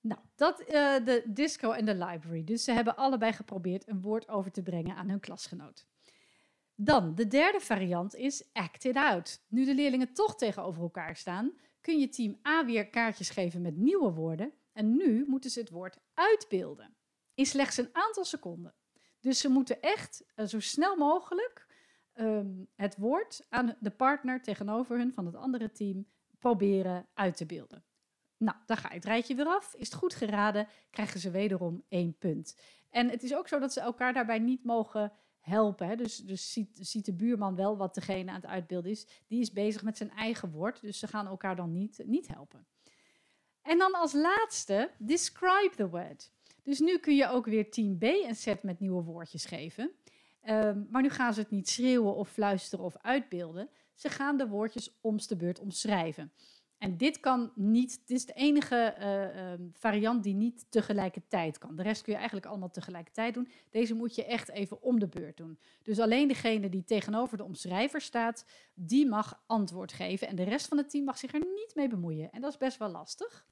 Nou, 0.00 0.20
dat 0.34 0.60
uh, 0.60 0.66
de 1.04 1.22
disco 1.26 1.70
en 1.70 1.84
de 1.84 1.94
library. 1.94 2.44
Dus 2.44 2.64
ze 2.64 2.72
hebben 2.72 2.96
allebei 2.96 3.32
geprobeerd 3.32 3.88
een 3.88 4.00
woord 4.00 4.28
over 4.28 4.50
te 4.50 4.62
brengen 4.62 4.96
aan 4.96 5.08
hun 5.08 5.20
klasgenoot. 5.20 5.86
Dan, 6.84 7.14
de 7.14 7.26
derde 7.26 7.60
variant 7.60 8.14
is 8.14 8.52
act 8.52 8.84
it 8.84 8.96
out. 8.96 9.44
Nu 9.48 9.64
de 9.64 9.74
leerlingen 9.74 10.12
toch 10.12 10.36
tegenover 10.36 10.82
elkaar 10.82 11.16
staan, 11.16 11.52
kun 11.80 11.98
je 11.98 12.08
team 12.08 12.38
A 12.48 12.64
weer 12.64 12.88
kaartjes 12.88 13.30
geven 13.30 13.62
met 13.62 13.76
nieuwe 13.76 14.12
woorden. 14.12 14.52
En 14.72 14.96
nu 14.96 15.24
moeten 15.26 15.50
ze 15.50 15.60
het 15.60 15.70
woord 15.70 15.98
uitbeelden. 16.14 16.96
In 17.34 17.46
slechts 17.46 17.76
een 17.76 17.88
aantal 17.92 18.24
seconden. 18.24 18.74
Dus 19.20 19.40
ze 19.40 19.48
moeten 19.48 19.80
echt 19.80 20.24
uh, 20.36 20.46
zo 20.46 20.60
snel 20.60 20.96
mogelijk 20.96 21.66
um, 22.14 22.68
het 22.76 22.96
woord 22.96 23.46
aan 23.48 23.76
de 23.80 23.90
partner 23.90 24.42
tegenover 24.42 24.98
hun 24.98 25.12
van 25.12 25.26
het 25.26 25.34
andere 25.34 25.72
team 25.72 26.06
proberen 26.38 27.08
uit 27.14 27.36
te 27.36 27.46
beelden. 27.46 27.84
Nou, 28.36 28.56
dan 28.66 28.76
ga 28.76 28.88
je 28.88 28.94
het 28.94 29.04
rijtje 29.04 29.34
weer 29.34 29.46
af. 29.46 29.74
Is 29.74 29.86
het 29.86 29.98
goed 29.98 30.14
geraden, 30.14 30.68
krijgen 30.90 31.20
ze 31.20 31.30
wederom 31.30 31.84
één 31.88 32.18
punt. 32.18 32.56
En 32.90 33.08
het 33.08 33.22
is 33.22 33.34
ook 33.34 33.48
zo 33.48 33.58
dat 33.58 33.72
ze 33.72 33.80
elkaar 33.80 34.12
daarbij 34.12 34.38
niet 34.38 34.64
mogen 34.64 35.12
helpen. 35.42 35.88
Hè. 35.88 35.96
Dus, 35.96 36.16
dus 36.16 36.52
ziet, 36.52 36.78
ziet 36.80 37.04
de 37.04 37.12
buurman 37.12 37.54
wel 37.54 37.76
wat 37.76 37.94
degene 37.94 38.30
aan 38.30 38.40
het 38.40 38.46
uitbeelden 38.46 38.90
is. 38.90 39.06
Die 39.26 39.40
is 39.40 39.52
bezig 39.52 39.82
met 39.82 39.96
zijn 39.96 40.10
eigen 40.10 40.50
woord, 40.50 40.80
dus 40.80 40.98
ze 40.98 41.06
gaan 41.06 41.26
elkaar 41.26 41.56
dan 41.56 41.72
niet, 41.72 42.02
niet 42.06 42.28
helpen. 42.28 42.66
En 43.62 43.78
dan 43.78 43.92
als 43.92 44.12
laatste, 44.12 44.90
describe 44.98 45.72
the 45.76 45.88
word. 45.88 46.30
Dus 46.62 46.78
nu 46.78 46.98
kun 46.98 47.16
je 47.16 47.28
ook 47.28 47.46
weer 47.46 47.70
team 47.70 47.98
B 47.98 48.02
een 48.02 48.34
set 48.34 48.62
met 48.62 48.80
nieuwe 48.80 49.02
woordjes 49.02 49.44
geven. 49.44 49.90
Um, 50.48 50.86
maar 50.90 51.02
nu 51.02 51.10
gaan 51.10 51.34
ze 51.34 51.40
het 51.40 51.50
niet 51.50 51.68
schreeuwen 51.68 52.14
of 52.14 52.28
fluisteren 52.28 52.84
of 52.84 52.96
uitbeelden. 52.96 53.68
Ze 53.94 54.08
gaan 54.08 54.36
de 54.36 54.48
woordjes 54.48 54.98
omste 55.00 55.36
beurt 55.36 55.58
omschrijven. 55.58 56.32
En 56.82 56.96
dit 56.96 57.20
kan 57.20 57.52
niet, 57.54 58.00
dit 58.06 58.16
is 58.16 58.26
de 58.26 58.32
enige 58.32 58.94
uh, 59.00 59.66
variant 59.72 60.22
die 60.22 60.34
niet 60.34 60.66
tegelijkertijd 60.68 61.58
kan. 61.58 61.76
De 61.76 61.82
rest 61.82 62.02
kun 62.02 62.12
je 62.12 62.18
eigenlijk 62.18 62.48
allemaal 62.48 62.70
tegelijkertijd 62.70 63.34
doen. 63.34 63.48
Deze 63.70 63.94
moet 63.94 64.14
je 64.14 64.24
echt 64.24 64.50
even 64.50 64.82
om 64.82 64.98
de 64.98 65.08
beurt 65.08 65.36
doen. 65.36 65.58
Dus 65.82 65.98
alleen 65.98 66.28
degene 66.28 66.68
die 66.68 66.84
tegenover 66.84 67.36
de 67.36 67.44
omschrijver 67.44 68.00
staat, 68.00 68.44
die 68.74 69.06
mag 69.06 69.42
antwoord 69.46 69.92
geven. 69.92 70.28
En 70.28 70.36
de 70.36 70.42
rest 70.42 70.68
van 70.68 70.76
het 70.76 70.90
team 70.90 71.04
mag 71.04 71.18
zich 71.18 71.34
er 71.34 71.40
niet 71.40 71.72
mee 71.74 71.88
bemoeien. 71.88 72.30
En 72.30 72.40
dat 72.40 72.50
is 72.50 72.58
best 72.58 72.78
wel 72.78 72.88
lastig. 72.88 73.46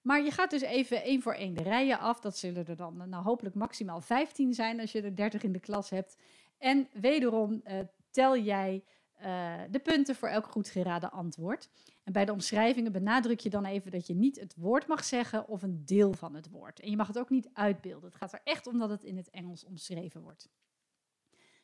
Maar 0.00 0.22
je 0.24 0.30
gaat 0.30 0.50
dus 0.50 0.62
even 0.62 1.02
één 1.02 1.22
voor 1.22 1.34
één 1.34 1.54
de 1.54 1.62
rijen 1.62 1.98
af. 1.98 2.20
Dat 2.20 2.38
zullen 2.38 2.66
er 2.66 2.76
dan 2.76 3.08
nou, 3.08 3.24
hopelijk 3.24 3.54
maximaal 3.54 4.00
15 4.00 4.54
zijn 4.54 4.80
als 4.80 4.92
je 4.92 5.02
er 5.02 5.16
30 5.16 5.42
in 5.42 5.52
de 5.52 5.60
klas 5.60 5.90
hebt. 5.90 6.16
En 6.58 6.88
wederom 6.92 7.60
uh, 7.64 7.78
tel 8.10 8.38
jij 8.38 8.84
uh, 9.24 9.60
de 9.70 9.78
punten 9.78 10.14
voor 10.14 10.28
elk 10.28 10.46
goed 10.46 10.68
geraden 10.68 11.12
antwoord. 11.12 11.68
En 12.04 12.12
bij 12.12 12.24
de 12.24 12.32
omschrijvingen 12.32 12.92
benadruk 12.92 13.40
je 13.40 13.50
dan 13.50 13.64
even 13.64 13.90
dat 13.90 14.06
je 14.06 14.14
niet 14.14 14.40
het 14.40 14.54
woord 14.56 14.86
mag 14.86 15.04
zeggen 15.04 15.48
of 15.48 15.62
een 15.62 15.82
deel 15.84 16.12
van 16.12 16.34
het 16.34 16.50
woord. 16.50 16.80
En 16.80 16.90
je 16.90 16.96
mag 16.96 17.06
het 17.06 17.18
ook 17.18 17.30
niet 17.30 17.48
uitbeelden. 17.52 18.08
Het 18.08 18.18
gaat 18.18 18.32
er 18.32 18.40
echt 18.44 18.66
om 18.66 18.78
dat 18.78 18.90
het 18.90 19.04
in 19.04 19.16
het 19.16 19.30
Engels 19.30 19.64
omschreven 19.64 20.22
wordt. 20.22 20.48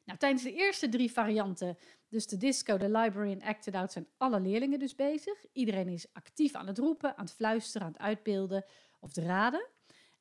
Nou, 0.04 0.18
tijdens 0.18 0.42
de 0.42 0.52
eerste 0.52 0.88
drie 0.88 1.12
varianten, 1.12 1.76
dus 2.08 2.26
de 2.26 2.36
disco, 2.36 2.76
de 2.76 2.90
library 2.90 3.32
en 3.32 3.42
acted 3.42 3.74
out, 3.74 3.92
zijn 3.92 4.08
alle 4.16 4.40
leerlingen 4.40 4.78
dus 4.78 4.94
bezig. 4.94 5.46
Iedereen 5.52 5.88
is 5.88 6.12
actief 6.12 6.54
aan 6.54 6.66
het 6.66 6.78
roepen, 6.78 7.16
aan 7.16 7.24
het 7.24 7.34
fluisteren, 7.34 7.86
aan 7.86 7.92
het 7.92 8.02
uitbeelden 8.02 8.64
of 9.00 9.12
te 9.12 9.22
raden. 9.22 9.66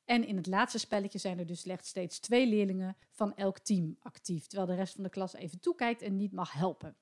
En 0.04 0.26
in 0.26 0.36
het 0.36 0.46
laatste 0.46 0.78
spelletje 0.78 1.18
zijn 1.18 1.38
er 1.38 1.46
dus 1.46 1.60
slechts 1.60 1.88
steeds 1.88 2.18
twee 2.18 2.46
leerlingen 2.46 2.96
van 3.10 3.34
elk 3.34 3.58
team 3.58 3.96
actief, 3.98 4.46
terwijl 4.46 4.70
de 4.70 4.76
rest 4.76 4.94
van 4.94 5.04
de 5.04 5.10
klas 5.10 5.34
even 5.34 5.60
toekijkt 5.60 6.02
en 6.02 6.16
niet 6.16 6.32
mag 6.32 6.52
helpen. 6.52 6.96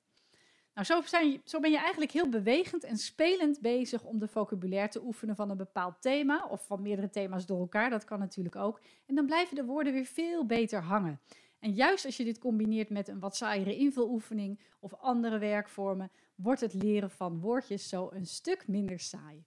Nou, 0.77 0.89
zo, 0.89 1.01
zijn, 1.01 1.41
zo 1.43 1.59
ben 1.59 1.71
je 1.71 1.77
eigenlijk 1.77 2.11
heel 2.11 2.29
bewegend 2.29 2.83
en 2.83 2.97
spelend 2.97 3.61
bezig 3.61 4.03
om 4.03 4.19
de 4.19 4.27
vocabulaire 4.27 4.89
te 4.89 5.03
oefenen 5.03 5.35
van 5.35 5.49
een 5.49 5.57
bepaald 5.57 6.01
thema 6.01 6.45
of 6.49 6.65
van 6.65 6.81
meerdere 6.81 7.09
thema's 7.09 7.45
door 7.45 7.59
elkaar. 7.59 7.89
Dat 7.89 8.03
kan 8.03 8.19
natuurlijk 8.19 8.55
ook. 8.55 8.81
En 9.05 9.15
dan 9.15 9.25
blijven 9.25 9.55
de 9.55 9.65
woorden 9.65 9.93
weer 9.93 10.05
veel 10.05 10.45
beter 10.45 10.81
hangen. 10.81 11.19
En 11.59 11.73
juist 11.73 12.05
als 12.05 12.17
je 12.17 12.23
dit 12.23 12.39
combineert 12.39 12.89
met 12.89 13.07
een 13.07 13.19
wat 13.19 13.35
saaiere 13.35 13.77
invuloefening 13.77 14.59
of 14.79 14.93
andere 14.93 15.37
werkvormen, 15.37 16.11
wordt 16.35 16.61
het 16.61 16.73
leren 16.73 17.11
van 17.11 17.39
woordjes 17.39 17.89
zo 17.89 18.09
een 18.13 18.25
stuk 18.25 18.67
minder 18.67 18.99
saai. 18.99 19.43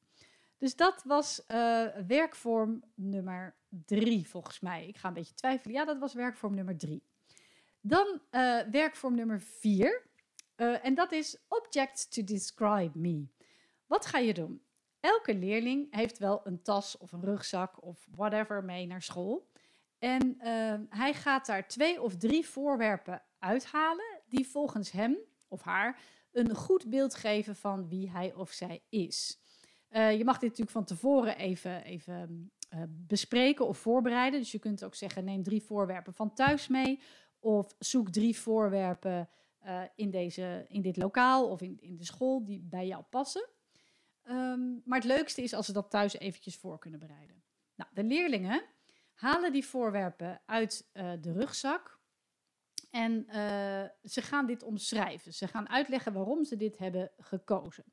Dus 0.59 0.77
dat 0.77 1.03
was 1.05 1.45
uh, 1.49 1.87
werkvorm 2.07 2.83
nummer 2.95 3.55
drie, 3.69 4.29
volgens 4.29 4.61
mij. 4.61 4.87
Ik 4.87 4.97
ga 4.97 5.09
een 5.09 5.15
beetje 5.15 5.35
twijfelen. 5.35 5.75
Ja, 5.75 5.85
dat 5.85 5.99
was 5.99 6.15
werkvorm 6.15 6.55
nummer 6.55 6.77
drie. 6.77 7.03
Dan 7.81 8.21
uh, 8.31 8.61
werkvorm 8.71 9.15
nummer 9.15 9.41
vier. 9.41 10.09
Uh, 10.61 10.85
en 10.85 10.95
dat 10.95 11.13
is 11.13 11.37
object 11.49 12.13
to 12.13 12.25
describe 12.25 12.99
me. 12.99 13.27
Wat 13.87 14.07
ga 14.07 14.19
je 14.19 14.35
doen? 14.35 14.63
Elke 15.01 15.35
leerling 15.35 15.95
heeft 15.95 16.19
wel 16.19 16.41
een 16.45 16.63
tas 16.63 16.99
of 16.99 17.13
een 17.13 17.25
rugzak 17.25 17.83
of 17.83 18.07
whatever 18.11 18.65
mee 18.65 18.87
naar 18.87 19.03
school. 19.03 19.51
En 19.99 20.37
uh, 20.39 20.75
hij 20.89 21.15
gaat 21.15 21.47
daar 21.47 21.69
twee 21.69 22.03
of 22.03 22.17
drie 22.17 22.47
voorwerpen 22.47 23.23
uithalen 23.39 24.21
die 24.29 24.47
volgens 24.47 24.91
hem 24.91 25.17
of 25.49 25.63
haar 25.63 26.01
een 26.33 26.55
goed 26.55 26.91
beeld 26.91 27.15
geven 27.15 27.57
van 27.57 27.89
wie 27.89 28.11
hij 28.11 28.35
of 28.35 28.51
zij 28.51 28.83
is. 28.89 29.41
Uh, 29.91 30.19
je 30.19 30.25
mag 30.25 30.39
dit 30.39 30.49
natuurlijk 30.49 30.77
van 30.77 30.85
tevoren 30.85 31.37
even, 31.37 31.85
even 31.85 32.53
bespreken 32.89 33.67
of 33.67 33.79
voorbereiden. 33.79 34.41
Dus 34.41 34.53
je 34.53 34.59
kunt 34.59 34.85
ook 34.85 34.95
zeggen: 34.95 35.25
neem 35.25 35.43
drie 35.43 35.63
voorwerpen 35.63 36.15
van 36.15 36.35
thuis 36.35 36.69
mee. 36.69 37.01
Of 37.39 37.75
zoek 37.79 38.11
drie 38.11 38.39
voorwerpen 38.39 39.29
uh, 39.67 39.83
in, 39.95 40.11
deze, 40.11 40.65
in 40.69 40.83
dit 40.83 40.97
lokaal 40.97 41.49
of 41.49 41.61
in, 41.61 41.81
in 41.81 41.97
de 41.97 42.05
school 42.05 42.45
die 42.45 42.61
bij 42.61 42.87
jou 42.87 43.03
passen. 43.03 43.49
Um, 44.29 44.83
maar 44.85 44.99
het 44.99 45.09
leukste 45.09 45.43
is 45.43 45.55
als 45.55 45.67
ze 45.67 45.73
dat 45.73 45.91
thuis 45.91 46.19
eventjes 46.19 46.57
voor 46.57 46.79
kunnen 46.79 47.01
bereiden. 47.01 47.43
Nou, 47.75 47.91
de 47.95 48.05
leerlingen 48.05 48.63
halen 49.15 49.53
die 49.53 49.67
voorwerpen 49.67 50.43
uit 50.47 50.89
uh, 50.93 51.13
de 51.21 51.33
rugzak 51.33 52.01
en 52.91 53.25
uh, 53.27 53.35
ze 54.03 54.23
gaan 54.23 54.47
dit 54.47 54.63
omschrijven. 54.63 55.35
Ze 55.35 55.49
gaan 55.49 55.69
uitleggen 55.69 56.13
waarom 56.13 56.45
ze 56.45 56.57
dit 56.57 56.79
hebben 56.79 57.11
gekozen. 57.19 57.85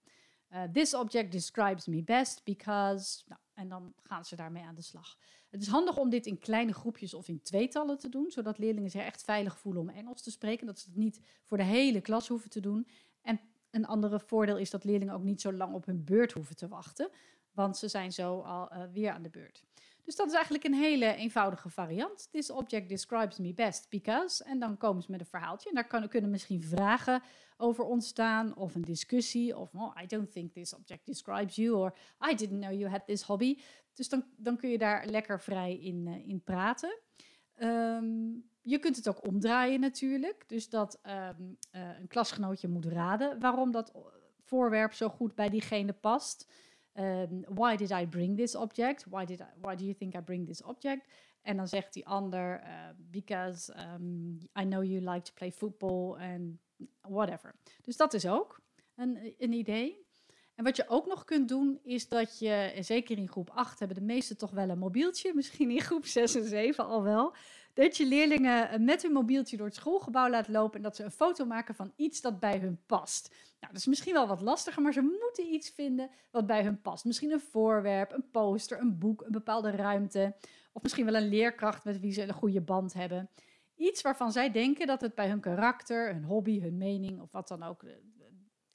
This 0.71 0.93
object 0.93 1.31
describes 1.31 1.85
me 1.85 2.03
best 2.03 2.43
because. 2.43 3.23
Nou, 3.25 3.41
en 3.53 3.69
dan 3.69 3.93
gaan 3.97 4.25
ze 4.25 4.35
daarmee 4.35 4.63
aan 4.63 4.75
de 4.75 4.81
slag. 4.81 5.17
Het 5.49 5.61
is 5.61 5.67
handig 5.67 5.97
om 5.97 6.09
dit 6.09 6.25
in 6.25 6.39
kleine 6.39 6.73
groepjes 6.73 7.13
of 7.13 7.27
in 7.27 7.41
tweetallen 7.41 7.97
te 7.97 8.09
doen, 8.09 8.31
zodat 8.31 8.57
leerlingen 8.57 8.89
zich 8.89 9.01
echt 9.01 9.23
veilig 9.23 9.57
voelen 9.57 9.81
om 9.81 9.89
Engels 9.89 10.21
te 10.21 10.31
spreken. 10.31 10.67
Dat 10.67 10.79
ze 10.79 10.89
het 10.89 10.97
niet 10.97 11.19
voor 11.43 11.57
de 11.57 11.63
hele 11.63 12.01
klas 12.01 12.27
hoeven 12.27 12.49
te 12.49 12.59
doen. 12.59 12.87
En 13.21 13.39
een 13.71 13.85
andere 13.85 14.19
voordeel 14.19 14.57
is 14.57 14.69
dat 14.69 14.83
leerlingen 14.83 15.13
ook 15.13 15.23
niet 15.23 15.41
zo 15.41 15.53
lang 15.53 15.73
op 15.73 15.85
hun 15.85 16.03
beurt 16.03 16.31
hoeven 16.31 16.55
te 16.55 16.67
wachten, 16.67 17.09
want 17.51 17.77
ze 17.77 17.87
zijn 17.87 18.11
zo 18.11 18.39
al 18.39 18.73
uh, 18.73 18.83
weer 18.93 19.11
aan 19.11 19.23
de 19.23 19.29
beurt. 19.29 19.63
Dus 20.07 20.15
dat 20.15 20.27
is 20.27 20.33
eigenlijk 20.33 20.63
een 20.63 20.73
hele 20.73 21.15
eenvoudige 21.15 21.69
variant. 21.69 22.27
This 22.31 22.49
object 22.49 22.89
describes 22.89 23.37
me 23.37 23.53
best 23.53 23.89
because. 23.89 24.43
En 24.43 24.59
dan 24.59 24.77
komen 24.77 25.03
ze 25.03 25.11
met 25.11 25.19
een 25.19 25.25
verhaaltje. 25.25 25.69
En 25.69 25.75
daar 25.75 25.87
kan, 25.87 26.07
kunnen 26.07 26.29
misschien 26.29 26.63
vragen 26.63 27.21
over 27.57 27.83
ontstaan. 27.83 28.55
Of 28.55 28.75
een 28.75 28.81
discussie. 28.81 29.57
Of 29.57 29.73
oh, 29.73 29.95
I 30.03 30.05
don't 30.05 30.31
think 30.31 30.53
this 30.53 30.73
object 30.73 31.05
describes 31.05 31.55
you. 31.55 31.75
Or 31.75 31.93
I 32.31 32.35
didn't 32.35 32.59
know 32.59 32.73
you 32.73 32.89
had 32.89 33.05
this 33.05 33.21
hobby. 33.21 33.57
Dus 33.97 34.09
dan, 34.09 34.25
dan 34.35 34.57
kun 34.57 34.69
je 34.69 34.77
daar 34.77 35.05
lekker 35.05 35.39
vrij 35.39 35.77
in, 35.77 36.05
uh, 36.07 36.27
in 36.27 36.43
praten. 36.43 36.99
Um, 37.59 38.49
je 38.61 38.79
kunt 38.79 38.95
het 38.95 39.07
ook 39.07 39.27
omdraaien 39.27 39.79
natuurlijk. 39.79 40.43
Dus 40.47 40.69
dat 40.69 40.99
um, 41.03 41.57
uh, 41.71 41.99
een 41.99 42.07
klasgenootje 42.07 42.67
moet 42.67 42.85
raden 42.85 43.39
waarom 43.39 43.71
dat 43.71 43.93
voorwerp 44.39 44.93
zo 44.93 45.09
goed 45.09 45.35
bij 45.35 45.49
diegene 45.49 45.93
past. 45.93 46.51
Um, 46.93 47.43
why 47.47 47.75
did 47.75 47.89
I 47.89 48.07
bring 48.07 48.37
this 48.37 48.55
object? 48.55 49.05
Why, 49.09 49.25
did 49.25 49.39
I, 49.39 49.45
why 49.61 49.75
do 49.75 49.83
you 49.83 49.95
think 49.95 50.15
I 50.15 50.21
bring 50.21 50.47
this 50.47 50.63
object? 50.63 51.13
En 51.41 51.57
dan 51.57 51.67
zegt 51.67 51.93
die 51.93 52.07
ander, 52.07 52.63
because 52.97 53.73
um, 53.93 54.37
I 54.59 54.63
know 54.63 54.83
you 54.83 55.11
like 55.11 55.21
to 55.21 55.33
play 55.33 55.51
football 55.51 56.17
and 56.19 56.57
whatever. 57.01 57.55
Dus 57.81 57.97
dat 57.97 58.13
is 58.13 58.27
ook 58.27 58.61
een, 58.95 59.35
een 59.37 59.53
idee. 59.53 60.06
En 60.57 60.63
wat 60.63 60.75
je 60.75 60.87
ook 60.87 61.05
nog 61.05 61.25
kunt 61.25 61.49
doen, 61.49 61.79
is 61.83 62.07
dat 62.07 62.39
je, 62.39 62.77
zeker 62.79 63.17
in 63.17 63.27
groep 63.27 63.49
8 63.49 63.79
hebben 63.79 63.97
de 63.97 64.03
meesten 64.03 64.37
toch 64.37 64.51
wel 64.51 64.69
een 64.69 64.77
mobieltje, 64.77 65.33
misschien 65.35 65.71
in 65.71 65.81
groep 65.81 66.05
6 66.05 66.35
en 66.35 66.43
7 66.43 66.85
al 66.85 67.03
wel, 67.03 67.35
dat 67.73 67.97
je 67.97 68.05
leerlingen 68.05 68.83
met 68.83 69.01
hun 69.01 69.11
mobieltje 69.11 69.57
door 69.57 69.65
het 69.65 69.75
schoolgebouw 69.75 70.29
laat 70.29 70.47
lopen 70.47 70.77
en 70.77 70.83
dat 70.83 70.95
ze 70.95 71.03
een 71.03 71.11
foto 71.11 71.45
maken 71.45 71.75
van 71.75 71.93
iets 71.95 72.21
dat 72.21 72.39
bij 72.39 72.57
hun 72.57 72.79
past. 72.85 73.29
Nou, 73.59 73.73
dat 73.73 73.81
is 73.81 73.87
misschien 73.87 74.13
wel 74.13 74.27
wat 74.27 74.41
lastiger, 74.41 74.81
maar 74.81 74.93
ze 74.93 75.01
moeten 75.01 75.53
iets 75.53 75.69
vinden 75.69 76.09
wat 76.31 76.45
bij 76.45 76.63
hun 76.63 76.81
past. 76.81 77.05
Misschien 77.05 77.31
een 77.31 77.39
voorwerp, 77.39 78.11
een 78.11 78.29
poster, 78.31 78.79
een 78.79 78.97
boek, 78.97 79.21
een 79.21 79.31
bepaalde 79.31 79.71
ruimte. 79.71 80.35
Of 80.71 80.81
misschien 80.81 81.05
wel 81.05 81.15
een 81.15 81.29
leerkracht 81.29 81.83
met 81.83 81.99
wie 81.99 82.11
ze 82.11 82.21
een 82.21 82.33
goede 82.33 82.61
band 82.61 82.93
hebben. 82.93 83.29
Iets 83.75 84.01
waarvan 84.01 84.31
zij 84.31 84.51
denken 84.51 84.87
dat 84.87 85.01
het 85.01 85.15
bij 85.15 85.29
hun 85.29 85.39
karakter, 85.39 86.13
hun 86.13 86.23
hobby, 86.23 86.61
hun 86.61 86.77
mening 86.77 87.21
of 87.21 87.31
wat 87.31 87.47
dan 87.47 87.63
ook, 87.63 87.83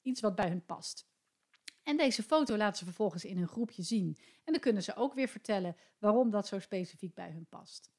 iets 0.02 0.20
wat 0.20 0.34
bij 0.34 0.48
hun 0.48 0.64
past. 0.64 1.10
En 1.82 1.96
deze 1.96 2.22
foto 2.22 2.56
laten 2.56 2.78
ze 2.78 2.84
vervolgens 2.84 3.24
in 3.24 3.36
hun 3.36 3.48
groepje 3.48 3.82
zien. 3.82 4.16
En 4.44 4.52
dan 4.52 4.60
kunnen 4.60 4.82
ze 4.82 4.94
ook 4.94 5.14
weer 5.14 5.28
vertellen 5.28 5.76
waarom 5.98 6.30
dat 6.30 6.46
zo 6.46 6.58
specifiek 6.58 7.14
bij 7.14 7.30
hun 7.30 7.46
past. 7.48 7.90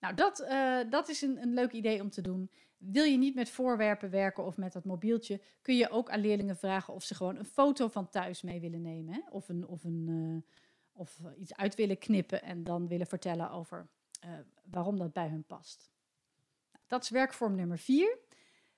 Nou, 0.00 0.14
dat, 0.14 0.40
uh, 0.40 0.80
dat 0.90 1.08
is 1.08 1.22
een, 1.22 1.42
een 1.42 1.54
leuk 1.54 1.72
idee 1.72 2.00
om 2.00 2.10
te 2.10 2.22
doen. 2.22 2.50
Wil 2.76 3.04
je 3.04 3.18
niet 3.18 3.34
met 3.34 3.50
voorwerpen 3.50 4.10
werken 4.10 4.44
of 4.44 4.56
met 4.56 4.72
dat 4.72 4.84
mobieltje, 4.84 5.40
kun 5.62 5.76
je 5.76 5.90
ook 5.90 6.10
aan 6.10 6.20
leerlingen 6.20 6.56
vragen 6.56 6.94
of 6.94 7.04
ze 7.04 7.14
gewoon 7.14 7.36
een 7.36 7.44
foto 7.44 7.88
van 7.88 8.08
thuis 8.08 8.42
mee 8.42 8.60
willen 8.60 8.82
nemen. 8.82 9.14
Hè? 9.14 9.20
Of, 9.30 9.48
een, 9.48 9.66
of, 9.66 9.84
een, 9.84 10.06
uh, 10.08 10.42
of 10.92 11.20
iets 11.38 11.56
uit 11.56 11.74
willen 11.74 11.98
knippen 11.98 12.42
en 12.42 12.64
dan 12.64 12.88
willen 12.88 13.06
vertellen 13.06 13.50
over 13.50 13.88
waarom 14.70 14.98
dat 14.98 15.12
bij 15.12 15.28
hun 15.28 15.44
past. 15.44 15.90
Nou, 16.72 16.84
dat 16.86 17.02
is 17.02 17.10
werkvorm 17.10 17.54
nummer 17.54 17.78
vier. 17.78 18.18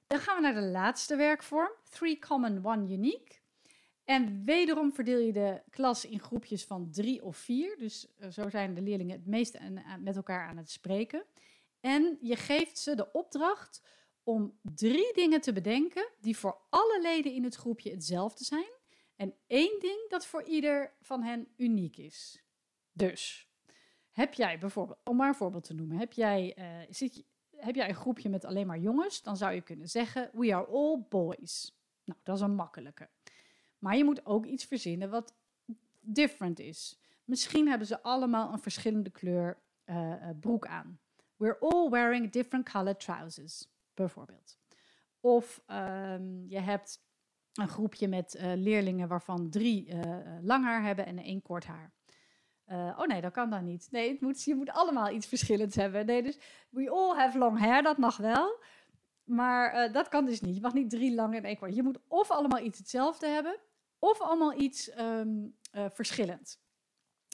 Dan 0.06 0.18
gaan 0.18 0.36
we 0.36 0.42
naar 0.42 0.54
de 0.54 0.68
laatste 0.68 1.16
werkvorm, 1.16 1.70
three 1.90 2.18
common, 2.18 2.66
one 2.66 2.92
unique. 2.92 3.40
En 4.08 4.44
wederom 4.44 4.92
verdeel 4.92 5.18
je 5.18 5.32
de 5.32 5.62
klas 5.70 6.04
in 6.04 6.20
groepjes 6.20 6.64
van 6.64 6.90
drie 6.90 7.24
of 7.24 7.36
vier. 7.36 7.76
Dus 7.78 8.06
uh, 8.18 8.28
zo 8.28 8.48
zijn 8.48 8.74
de 8.74 8.82
leerlingen 8.82 9.16
het 9.16 9.26
meest 9.26 9.58
met 10.00 10.16
elkaar 10.16 10.48
aan 10.48 10.56
het 10.56 10.70
spreken. 10.70 11.24
En 11.80 12.18
je 12.20 12.36
geeft 12.36 12.78
ze 12.78 12.94
de 12.94 13.12
opdracht 13.12 13.82
om 14.22 14.58
drie 14.62 15.14
dingen 15.14 15.40
te 15.40 15.52
bedenken 15.52 16.08
die 16.20 16.36
voor 16.36 16.60
alle 16.70 17.00
leden 17.02 17.32
in 17.32 17.44
het 17.44 17.54
groepje 17.54 17.90
hetzelfde 17.90 18.44
zijn. 18.44 18.72
En 19.16 19.34
één 19.46 19.80
ding 19.80 20.08
dat 20.08 20.26
voor 20.26 20.42
ieder 20.42 20.92
van 21.00 21.22
hen 21.22 21.48
uniek 21.56 21.96
is. 21.96 22.42
Dus, 22.92 23.48
heb 24.10 24.34
jij 24.34 24.58
bijvoorbeeld, 24.58 24.98
om 25.04 25.16
maar 25.16 25.28
een 25.28 25.34
voorbeeld 25.34 25.64
te 25.64 25.74
noemen, 25.74 25.98
heb 25.98 26.12
jij, 26.12 26.56
uh, 26.58 26.86
zit, 26.90 27.24
heb 27.56 27.74
jij 27.74 27.88
een 27.88 27.94
groepje 27.94 28.28
met 28.28 28.44
alleen 28.44 28.66
maar 28.66 28.78
jongens, 28.78 29.22
dan 29.22 29.36
zou 29.36 29.54
je 29.54 29.60
kunnen 29.60 29.88
zeggen: 29.88 30.30
We 30.32 30.54
are 30.54 30.66
all 30.66 31.04
boys. 31.08 31.76
Nou, 32.04 32.20
dat 32.22 32.36
is 32.36 32.42
een 32.42 32.54
makkelijke. 32.54 33.08
Maar 33.78 33.96
je 33.96 34.04
moet 34.04 34.26
ook 34.26 34.46
iets 34.46 34.64
verzinnen 34.64 35.10
wat 35.10 35.34
different 36.00 36.58
is. 36.58 37.00
Misschien 37.24 37.68
hebben 37.68 37.86
ze 37.86 38.02
allemaal 38.02 38.52
een 38.52 38.58
verschillende 38.58 39.10
kleur 39.10 39.58
uh, 39.86 40.14
broek 40.40 40.66
aan. 40.66 41.00
We're 41.36 41.58
all 41.58 41.90
wearing 41.90 42.32
different 42.32 42.70
colored 42.70 43.00
trousers, 43.00 43.68
bijvoorbeeld. 43.94 44.58
Of 45.20 45.62
um, 45.66 46.44
je 46.48 46.60
hebt 46.60 47.06
een 47.52 47.68
groepje 47.68 48.08
met 48.08 48.34
uh, 48.34 48.52
leerlingen 48.54 49.08
waarvan 49.08 49.50
drie 49.50 49.94
lang 50.42 50.64
haar 50.64 50.82
hebben 50.82 51.06
en 51.06 51.18
één 51.18 51.42
kort 51.42 51.66
haar. 51.66 51.92
Oh 52.70 53.06
nee, 53.06 53.20
dat 53.20 53.32
kan 53.32 53.50
dan 53.50 53.64
niet. 53.64 53.88
Nee, 53.90 54.10
het 54.10 54.20
moet, 54.20 54.42
je 54.42 54.54
moet 54.54 54.70
allemaal 54.70 55.10
iets 55.10 55.26
verschillends 55.26 55.76
hebben. 55.76 56.06
Nee, 56.06 56.22
dus 56.22 56.38
we 56.70 56.90
all 56.90 57.16
have 57.16 57.38
long 57.38 57.58
hair, 57.58 57.82
dat 57.82 57.98
mag 57.98 58.16
wel. 58.16 58.62
Maar 59.24 59.92
dat 59.92 60.08
kan 60.08 60.24
dus 60.24 60.40
niet. 60.40 60.54
Je 60.54 60.60
mag 60.60 60.74
niet 60.74 60.90
drie 60.90 61.14
lang 61.14 61.34
en 61.34 61.44
één 61.44 61.58
kort. 61.58 61.74
Je 61.74 61.82
moet 61.82 61.98
of 62.08 62.30
allemaal 62.30 62.60
iets 62.60 62.78
hetzelfde 62.78 63.26
hebben, 63.26 63.58
of 63.98 64.20
allemaal 64.20 64.60
iets 64.60 64.98
um, 64.98 65.54
verschillend. 65.72 66.60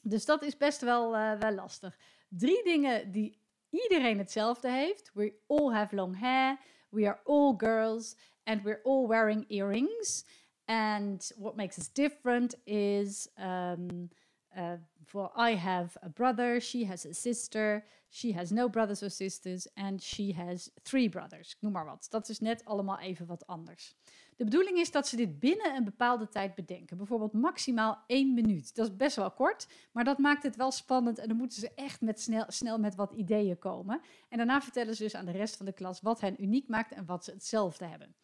Dus 0.02 0.24
dat 0.24 0.42
is 0.42 0.56
best 0.56 0.80
wel, 0.80 1.10
wel 1.38 1.52
lastig. 1.52 1.98
Drie 2.28 2.64
dingen 2.64 3.12
die 3.12 3.38
iedereen 3.70 4.18
hetzelfde 4.18 4.70
heeft. 4.70 5.10
We 5.14 5.34
all 5.46 5.72
have 5.72 5.94
long 5.94 6.18
hair. 6.18 6.58
We 6.90 7.06
are 7.08 7.20
all 7.24 7.54
girls. 7.56 8.16
And 8.44 8.62
we're 8.62 8.80
all 8.82 9.06
wearing 9.06 9.44
earrings. 9.48 10.24
And 10.64 11.32
what 11.36 11.56
makes 11.56 11.78
us 11.78 11.92
different 11.92 12.64
is 12.64 13.28
um, 13.38 14.10
uh, 14.56 14.72
well, 15.12 15.30
I 15.50 15.56
have 15.56 15.98
a 16.04 16.08
brother, 16.08 16.60
she 16.60 16.86
has 16.86 17.06
a 17.06 17.12
sister, 17.12 17.84
she 18.10 18.32
has 18.32 18.50
no 18.50 18.68
brothers 18.68 19.02
or 19.02 19.10
sisters, 19.10 19.68
and 19.74 20.02
she 20.02 20.34
has 20.36 20.70
three 20.82 21.08
brothers. 21.08 21.56
Noem 21.60 21.72
maar 21.72 21.84
wat. 21.84 22.06
Dat 22.10 22.28
is 22.28 22.40
net 22.40 22.64
allemaal 22.64 22.98
even 22.98 23.26
wat 23.26 23.46
anders. 23.46 23.94
De 24.36 24.44
bedoeling 24.44 24.78
is 24.78 24.90
dat 24.90 25.08
ze 25.08 25.16
dit 25.16 25.38
binnen 25.38 25.74
een 25.74 25.84
bepaalde 25.84 26.28
tijd 26.28 26.54
bedenken. 26.54 26.96
Bijvoorbeeld 26.96 27.32
maximaal 27.32 28.04
één 28.06 28.34
minuut. 28.34 28.74
Dat 28.74 28.86
is 28.86 28.96
best 28.96 29.16
wel 29.16 29.30
kort, 29.30 29.68
maar 29.92 30.04
dat 30.04 30.18
maakt 30.18 30.42
het 30.42 30.56
wel 30.56 30.70
spannend. 30.70 31.18
En 31.18 31.28
dan 31.28 31.36
moeten 31.36 31.60
ze 31.60 31.74
echt 31.74 32.00
met 32.00 32.20
snel, 32.20 32.44
snel 32.48 32.78
met 32.78 32.94
wat 32.94 33.12
ideeën 33.12 33.58
komen. 33.58 34.00
En 34.28 34.36
daarna 34.36 34.60
vertellen 34.60 34.96
ze 34.96 35.02
dus 35.02 35.14
aan 35.14 35.24
de 35.24 35.32
rest 35.32 35.56
van 35.56 35.66
de 35.66 35.72
klas 35.72 36.00
wat 36.00 36.20
hen 36.20 36.42
uniek 36.42 36.68
maakt 36.68 36.92
en 36.92 37.06
wat 37.06 37.24
ze 37.24 37.30
hetzelfde 37.30 37.84
hebben. 37.84 38.14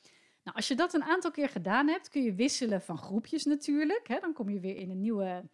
Nou, 0.42 0.56
als 0.56 0.68
je 0.68 0.74
dat 0.74 0.94
een 0.94 1.04
aantal 1.04 1.30
keer 1.30 1.48
gedaan 1.48 1.88
hebt, 1.88 2.08
kun 2.08 2.22
je 2.22 2.34
wisselen 2.34 2.82
van 2.82 2.98
groepjes 2.98 3.44
natuurlijk. 3.44 4.08
Hè? 4.08 4.18
Dan 4.18 4.32
kom 4.32 4.48
je 4.48 4.60
weer 4.60 4.76
in 4.76 4.90
een 4.90 5.00
nieuwe 5.00 5.48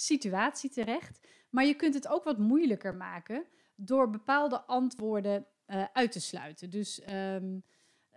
situatie 0.00 0.70
terecht. 0.70 1.26
Maar 1.50 1.64
je 1.64 1.74
kunt 1.74 1.94
het 1.94 2.08
ook 2.08 2.24
wat 2.24 2.38
moeilijker 2.38 2.94
maken 2.94 3.44
door 3.74 4.10
bepaalde 4.10 4.60
antwoorden 4.60 5.46
uh, 5.66 5.84
uit 5.92 6.12
te 6.12 6.20
sluiten. 6.20 6.70
Dus 6.70 7.02
um, 7.10 7.62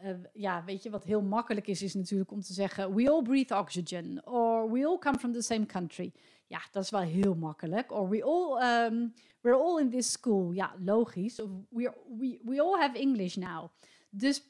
uh, 0.03 0.09
ja, 0.33 0.63
weet 0.63 0.83
je, 0.83 0.89
wat 0.89 1.03
heel 1.03 1.21
makkelijk 1.21 1.67
is, 1.67 1.81
is 1.81 1.93
natuurlijk 1.93 2.31
om 2.31 2.41
te 2.41 2.53
zeggen: 2.53 2.93
We 2.93 3.09
all 3.09 3.21
breathe 3.21 3.57
oxygen. 3.57 4.27
Or 4.27 4.71
we 4.71 4.85
all 4.85 4.97
come 4.97 5.17
from 5.17 5.31
the 5.31 5.41
same 5.41 5.65
country. 5.65 6.13
Ja, 6.47 6.61
dat 6.71 6.83
is 6.83 6.89
wel 6.89 7.01
heel 7.01 7.35
makkelijk. 7.35 7.91
Or 7.91 8.09
we 8.09 8.23
all, 8.23 8.63
um, 8.85 9.13
we're 9.41 9.57
all 9.57 9.79
in 9.79 9.89
this 9.89 10.11
school. 10.11 10.51
Ja, 10.51 10.75
logisch. 10.79 11.39
Of 11.39 11.49
we, 11.69 11.93
we, 12.17 12.39
we 12.43 12.61
all 12.61 12.79
have 12.79 12.97
English 12.97 13.35
now. 13.35 13.69
Dus 14.09 14.43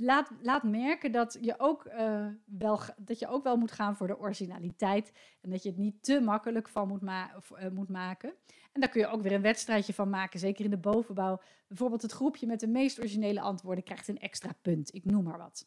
laat, 0.00 0.30
laat 0.42 0.62
merken 0.62 1.12
dat 1.12 1.38
je, 1.40 1.54
ook, 1.58 1.84
uh, 1.86 2.26
wel, 2.44 2.80
dat 2.96 3.18
je 3.18 3.28
ook 3.28 3.44
wel 3.44 3.56
moet 3.56 3.72
gaan 3.72 3.96
voor 3.96 4.06
de 4.06 4.18
originaliteit. 4.18 5.12
En 5.40 5.50
dat 5.50 5.62
je 5.62 5.68
het 5.68 5.78
niet 5.78 6.02
te 6.02 6.20
makkelijk 6.20 6.68
van 6.68 6.88
moet, 6.88 7.02
uh, 7.02 7.68
moet 7.72 7.88
maken. 7.88 8.34
En 8.72 8.80
daar 8.80 8.90
kun 8.90 9.00
je 9.00 9.06
ook 9.06 9.22
weer 9.22 9.32
een 9.32 9.42
wedstrijdje 9.42 9.94
van 9.94 10.10
maken, 10.10 10.40
zeker 10.40 10.64
in 10.64 10.70
de 10.70 10.76
bovenbouw. 10.76 11.40
Bijvoorbeeld 11.68 12.02
het 12.02 12.12
groepje 12.12 12.46
met 12.46 12.60
de 12.60 12.68
meest 12.68 12.98
originele 12.98 13.40
antwoorden 13.40 13.84
krijgt 13.84 14.08
een 14.08 14.18
extra 14.18 14.52
punt. 14.62 14.94
Ik 14.94 15.04
noem 15.04 15.24
maar 15.24 15.38
wat. 15.38 15.66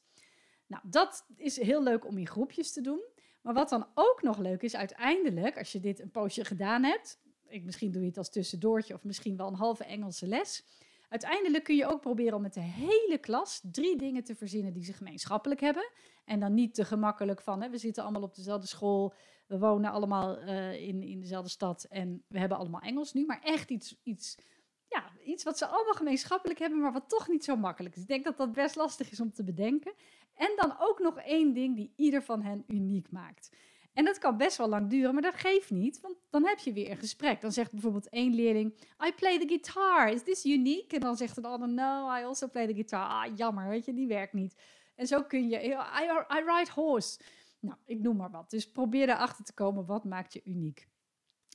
Nou, 0.67 0.83
dat 0.85 1.25
is 1.35 1.61
heel 1.61 1.83
leuk 1.83 2.07
om 2.07 2.17
in 2.17 2.27
groepjes 2.27 2.73
te 2.73 2.81
doen. 2.81 3.01
Maar 3.41 3.53
wat 3.53 3.69
dan 3.69 3.87
ook 3.93 4.21
nog 4.21 4.37
leuk 4.37 4.61
is, 4.61 4.75
uiteindelijk, 4.75 5.57
als 5.57 5.71
je 5.71 5.79
dit 5.79 5.99
een 5.99 6.11
poosje 6.11 6.45
gedaan 6.45 6.83
hebt, 6.83 7.21
ik, 7.47 7.63
misschien 7.63 7.91
doe 7.91 8.01
je 8.01 8.07
het 8.07 8.17
als 8.17 8.29
tussendoortje 8.29 8.93
of 8.93 9.03
misschien 9.03 9.37
wel 9.37 9.47
een 9.47 9.53
halve 9.53 9.83
Engelse 9.83 10.27
les. 10.27 10.65
Uiteindelijk 11.13 11.63
kun 11.63 11.75
je 11.75 11.85
ook 11.85 12.01
proberen 12.01 12.33
om 12.33 12.41
met 12.41 12.53
de 12.53 12.59
hele 12.59 13.17
klas 13.17 13.61
drie 13.71 13.97
dingen 13.97 14.23
te 14.23 14.35
verzinnen 14.35 14.73
die 14.73 14.83
ze 14.83 14.93
gemeenschappelijk 14.93 15.61
hebben. 15.61 15.91
En 16.25 16.39
dan 16.39 16.53
niet 16.53 16.73
te 16.73 16.85
gemakkelijk 16.85 17.41
van, 17.41 17.61
hè, 17.61 17.69
we 17.69 17.77
zitten 17.77 18.03
allemaal 18.03 18.21
op 18.21 18.35
dezelfde 18.35 18.67
school, 18.67 19.13
we 19.47 19.59
wonen 19.59 19.91
allemaal 19.91 20.41
uh, 20.41 20.87
in, 20.87 21.03
in 21.03 21.19
dezelfde 21.19 21.49
stad 21.49 21.83
en 21.83 22.23
we 22.27 22.39
hebben 22.39 22.57
allemaal 22.57 22.81
Engels 22.81 23.13
nu. 23.13 23.25
Maar 23.25 23.41
echt 23.43 23.69
iets, 23.69 23.99
iets, 24.03 24.37
ja, 24.87 25.11
iets 25.23 25.43
wat 25.43 25.57
ze 25.57 25.65
allemaal 25.65 25.93
gemeenschappelijk 25.93 26.59
hebben, 26.59 26.79
maar 26.79 26.93
wat 26.93 27.09
toch 27.09 27.27
niet 27.27 27.43
zo 27.43 27.55
makkelijk 27.55 27.95
is. 27.95 28.01
Ik 28.01 28.07
denk 28.07 28.23
dat 28.23 28.37
dat 28.37 28.51
best 28.51 28.75
lastig 28.75 29.11
is 29.11 29.19
om 29.19 29.33
te 29.33 29.43
bedenken. 29.43 29.93
En 30.35 30.53
dan 30.55 30.75
ook 30.79 30.99
nog 30.99 31.17
één 31.17 31.53
ding 31.53 31.75
die 31.75 31.93
ieder 31.95 32.23
van 32.23 32.41
hen 32.41 32.63
uniek 32.67 33.11
maakt. 33.11 33.49
En 33.93 34.05
dat 34.05 34.17
kan 34.17 34.37
best 34.37 34.57
wel 34.57 34.67
lang 34.67 34.89
duren, 34.89 35.13
maar 35.13 35.23
dat 35.23 35.35
geeft 35.35 35.71
niet, 35.71 36.01
want 36.01 36.15
dan 36.29 36.45
heb 36.45 36.59
je 36.59 36.73
weer 36.73 36.91
een 36.91 36.97
gesprek. 36.97 37.41
Dan 37.41 37.51
zegt 37.51 37.71
bijvoorbeeld 37.71 38.09
één 38.09 38.35
leerling, 38.35 38.73
I 39.07 39.13
play 39.13 39.39
the 39.39 39.47
guitar, 39.47 40.11
is 40.11 40.23
this 40.23 40.45
unique? 40.45 40.95
En 40.95 41.01
dan 41.01 41.17
zegt 41.17 41.37
een 41.37 41.45
ander, 41.45 41.69
no, 41.69 42.15
I 42.15 42.23
also 42.23 42.47
play 42.47 42.67
the 42.67 42.73
guitar. 42.73 43.07
Ah, 43.07 43.37
jammer, 43.37 43.69
weet 43.69 43.85
je, 43.85 43.93
die 43.93 44.07
werkt 44.07 44.33
niet. 44.33 44.55
En 44.95 45.07
zo 45.07 45.23
kun 45.23 45.49
je, 45.49 45.63
I, 45.63 45.69
I 46.37 46.43
ride 46.45 46.71
horse. 46.73 47.19
Nou, 47.59 47.77
ik 47.85 47.99
noem 47.99 48.17
maar 48.17 48.31
wat. 48.31 48.49
Dus 48.49 48.71
probeer 48.71 49.09
erachter 49.09 49.45
te 49.45 49.53
komen, 49.53 49.85
wat 49.85 50.03
maakt 50.03 50.33
je 50.33 50.41
uniek? 50.45 50.87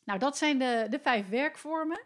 Nou, 0.05 0.19
dat 0.19 0.37
zijn 0.37 0.59
de, 0.59 0.87
de 0.91 0.99
vijf 0.99 1.29
werkvormen. 1.29 2.01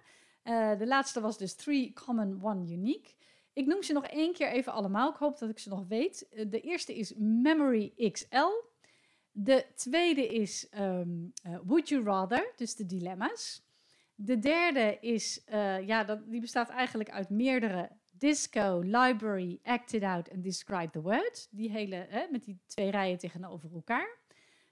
Uh, 0.44 0.78
de 0.78 0.86
laatste 0.86 1.20
was 1.20 1.38
dus 1.38 1.54
three 1.54 1.92
common, 1.92 2.38
one 2.42 2.72
unique. 2.72 3.14
Ik 3.52 3.66
noem 3.66 3.82
ze 3.82 3.92
nog 3.92 4.06
één 4.06 4.32
keer 4.32 4.48
even 4.48 4.72
allemaal. 4.72 5.10
Ik 5.10 5.16
hoop 5.16 5.38
dat 5.38 5.50
ik 5.50 5.58
ze 5.58 5.68
nog 5.68 5.84
weet. 5.88 6.26
Uh, 6.30 6.50
de 6.50 6.60
eerste 6.60 6.94
is 6.94 7.14
Memory 7.16 8.10
XL. 8.10 8.70
De 9.32 9.66
tweede 9.74 10.26
is 10.26 10.68
um, 10.78 11.32
uh, 11.46 11.58
Would 11.64 11.88
You 11.88 12.04
Rather, 12.04 12.52
dus 12.56 12.74
de 12.74 12.86
dilemma's. 12.86 13.62
De 14.14 14.38
derde 14.38 14.98
is, 15.00 15.42
uh, 15.52 15.86
ja, 15.86 16.04
dat, 16.04 16.30
die 16.30 16.40
bestaat 16.40 16.68
eigenlijk 16.68 17.10
uit 17.10 17.30
meerdere 17.30 17.90
disco, 18.10 18.78
library, 18.78 19.58
act 19.62 19.92
it 19.92 20.02
out 20.02 20.28
en 20.28 20.42
describe 20.42 20.90
the 20.90 21.00
word. 21.00 21.48
Die 21.50 21.70
hele, 21.70 22.06
hè, 22.08 22.26
met 22.30 22.44
die 22.44 22.58
twee 22.66 22.90
rijen 22.90 23.18
tegenover 23.18 23.72
elkaar. 23.74 24.18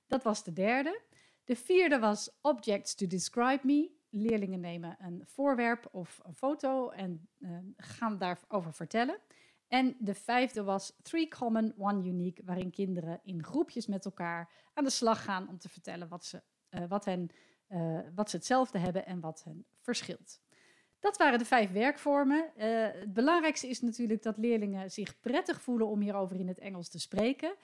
Dat 0.06 0.22
was 0.22 0.44
de 0.44 0.52
derde. 0.52 1.00
De 1.44 1.56
vierde 1.56 1.98
was 1.98 2.30
objects 2.40 2.94
to 2.94 3.06
describe 3.06 3.60
me. 3.62 3.90
Leerlingen 4.10 4.60
nemen 4.60 4.96
een 4.98 5.22
voorwerp 5.24 5.88
of 5.92 6.20
een 6.22 6.34
foto 6.34 6.90
en 6.90 7.28
uh, 7.38 7.58
gaan 7.76 8.18
daarover 8.18 8.72
vertellen. 8.72 9.18
En 9.70 9.96
de 9.98 10.14
vijfde 10.14 10.62
was 10.62 10.96
Three 11.02 11.28
Common, 11.28 11.74
One 11.78 12.08
Unique, 12.08 12.42
waarin 12.44 12.70
kinderen 12.70 13.20
in 13.22 13.44
groepjes 13.44 13.86
met 13.86 14.04
elkaar 14.04 14.50
aan 14.74 14.84
de 14.84 14.90
slag 14.90 15.24
gaan 15.24 15.48
om 15.48 15.58
te 15.58 15.68
vertellen 15.68 16.08
wat 16.08 16.24
ze, 16.24 16.42
uh, 16.70 16.84
wat 16.88 17.04
hen, 17.04 17.30
uh, 17.68 18.00
wat 18.14 18.30
ze 18.30 18.36
hetzelfde 18.36 18.78
hebben 18.78 19.06
en 19.06 19.20
wat 19.20 19.44
hen 19.44 19.66
verschilt. 19.80 20.40
Dat 20.98 21.16
waren 21.16 21.38
de 21.38 21.44
vijf 21.44 21.72
werkvormen. 21.72 22.52
Uh, 22.56 22.64
het 22.92 23.12
belangrijkste 23.12 23.68
is 23.68 23.80
natuurlijk 23.80 24.22
dat 24.22 24.38
leerlingen 24.38 24.90
zich 24.90 25.20
prettig 25.20 25.60
voelen 25.60 25.86
om 25.86 26.00
hierover 26.00 26.36
in 26.36 26.48
het 26.48 26.58
Engels 26.58 26.88
te 26.88 27.00
spreken. 27.00 27.54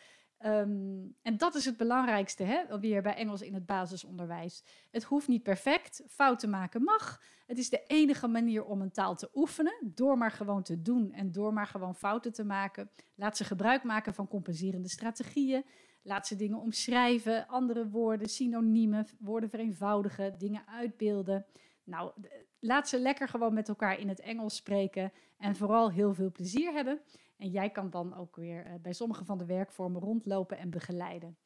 Um, 0.45 1.17
en 1.23 1.37
dat 1.37 1.55
is 1.55 1.65
het 1.65 1.77
belangrijkste, 1.77 2.43
hè? 2.43 2.79
weer 2.81 3.03
bij 3.03 3.15
Engels 3.15 3.43
in 3.43 3.55
het 3.55 3.67
basisonderwijs. 3.67 4.65
Het 4.91 5.05
hoeft 5.05 5.29
niet 5.29 5.43
perfect, 5.43 6.03
fouten 6.09 6.51
maken 6.51 6.83
mag. 6.83 7.23
Het 7.47 7.59
is 7.59 7.71
de 7.71 7.83
enige 7.87 8.27
manier 8.29 8.65
om 8.65 8.81
een 8.81 8.91
taal 8.91 9.17
te 9.17 9.31
oefenen, 9.35 9.75
door 9.83 10.19
maar 10.19 10.31
gewoon 10.31 10.63
te 10.63 10.83
doen 10.83 11.13
en 11.13 11.33
door 11.33 11.53
maar 11.53 11.67
gewoon 11.67 11.95
fouten 11.95 12.33
te 12.33 12.45
maken. 12.45 12.91
Laat 13.15 13.37
ze 13.37 13.45
gebruik 13.45 13.83
maken 13.83 14.15
van 14.15 14.29
compenserende 14.29 14.89
strategieën. 14.89 15.65
Laat 16.03 16.27
ze 16.27 16.37
dingen 16.37 16.61
omschrijven, 16.61 17.47
andere 17.47 17.89
woorden, 17.89 18.29
synoniemen, 18.29 19.07
woorden 19.19 19.51
vereenvoudigen, 19.51 20.39
dingen 20.39 20.63
uitbeelden. 20.67 21.47
Nou, 21.85 22.13
laat 22.61 22.89
ze 22.89 22.99
lekker 22.99 23.29
gewoon 23.29 23.55
met 23.55 23.69
elkaar 23.69 23.99
in 23.99 24.09
het 24.09 24.21
Engels 24.21 24.57
spreken 24.57 25.13
en 25.39 25.57
vooral 25.57 25.91
heel 25.91 26.15
veel 26.15 26.31
plezier 26.31 26.73
hebben. 26.73 27.01
En 27.37 27.51
jij 27.51 27.71
kan 27.71 27.91
dan 27.91 28.17
ook 28.17 28.37
weer 28.37 28.67
uh, 28.67 28.73
bij 28.83 28.93
sommige 28.93 29.25
van 29.25 29.39
de 29.39 29.45
werkvormen 29.45 30.01
rondlopen 30.01 30.59
en 30.59 30.71
begeleiden. 30.71 31.39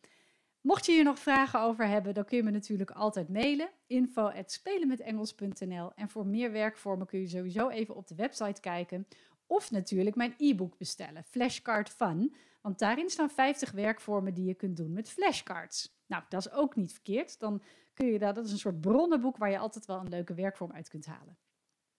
Mocht 0.61 0.87
je 0.87 0.93
hier 0.93 1.05
nog 1.05 1.19
vragen 1.19 1.61
over 1.61 1.87
hebben, 1.87 2.15
dan 2.15 2.25
kun 2.25 2.37
je 2.37 2.43
me 2.43 2.51
natuurlijk 2.51 2.91
altijd 2.91 3.29
mailen. 3.29 3.71
info.spelenmetengels.nl 3.87 5.93
En 5.95 6.09
voor 6.09 6.27
meer 6.27 6.53
werkvormen 6.53 7.07
kun 7.07 7.21
je 7.21 7.29
sowieso 7.29 7.69
even 7.69 7.97
op 7.97 8.09
de 8.09 8.15
website 8.15 8.61
kijken. 8.61 9.07
Of 9.47 9.71
natuurlijk 9.71 10.17
mijn 10.17 10.35
e-book 10.37 10.79
bestellen, 10.79 11.25
Flashcard 11.25 11.89
Fun. 11.89 12.35
Want 12.61 12.79
daarin 12.79 13.11
staan 13.11 13.31
50 13.31 13.71
werkvormen 13.71 14.35
die 14.35 14.45
je 14.45 14.55
kunt 14.55 14.77
doen 14.77 14.93
met 14.93 15.11
flashcards. 15.11 15.99
Nou, 16.07 16.23
dat 16.29 16.47
is 16.47 16.53
ook 16.53 16.77
niet 16.77 16.93
verkeerd. 16.93 17.39
Dan 17.39 17.63
kun 17.95 18.07
je 18.07 18.19
dat, 18.19 18.35
dat 18.35 18.45
is 18.45 18.53
een 18.53 18.59
soort 18.59 18.81
bronnenboek 18.81 19.37
waar 19.37 19.51
je 19.51 19.59
altijd 19.59 19.87
wel 19.87 20.01
een 20.01 20.09
leuke 20.09 20.35
werkvorm 20.35 20.73
uit 20.73 20.89
kunt 20.89 21.07
halen. 21.07 21.39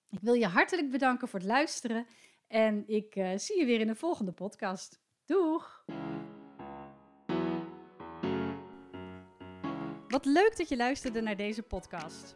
Ik 0.09 0.19
wil 0.21 0.33
je 0.33 0.47
hartelijk 0.47 0.91
bedanken 0.91 1.27
voor 1.27 1.39
het 1.39 1.47
luisteren 1.47 2.05
en 2.51 2.83
ik 2.87 3.15
uh, 3.15 3.31
zie 3.35 3.59
je 3.59 3.65
weer 3.65 3.79
in 3.79 3.87
de 3.87 3.95
volgende 3.95 4.31
podcast. 4.31 5.01
Doeg! 5.25 5.85
Wat 10.07 10.25
leuk 10.25 10.57
dat 10.57 10.69
je 10.69 10.77
luisterde 10.77 11.21
naar 11.21 11.37
deze 11.37 11.63
podcast. 11.63 12.35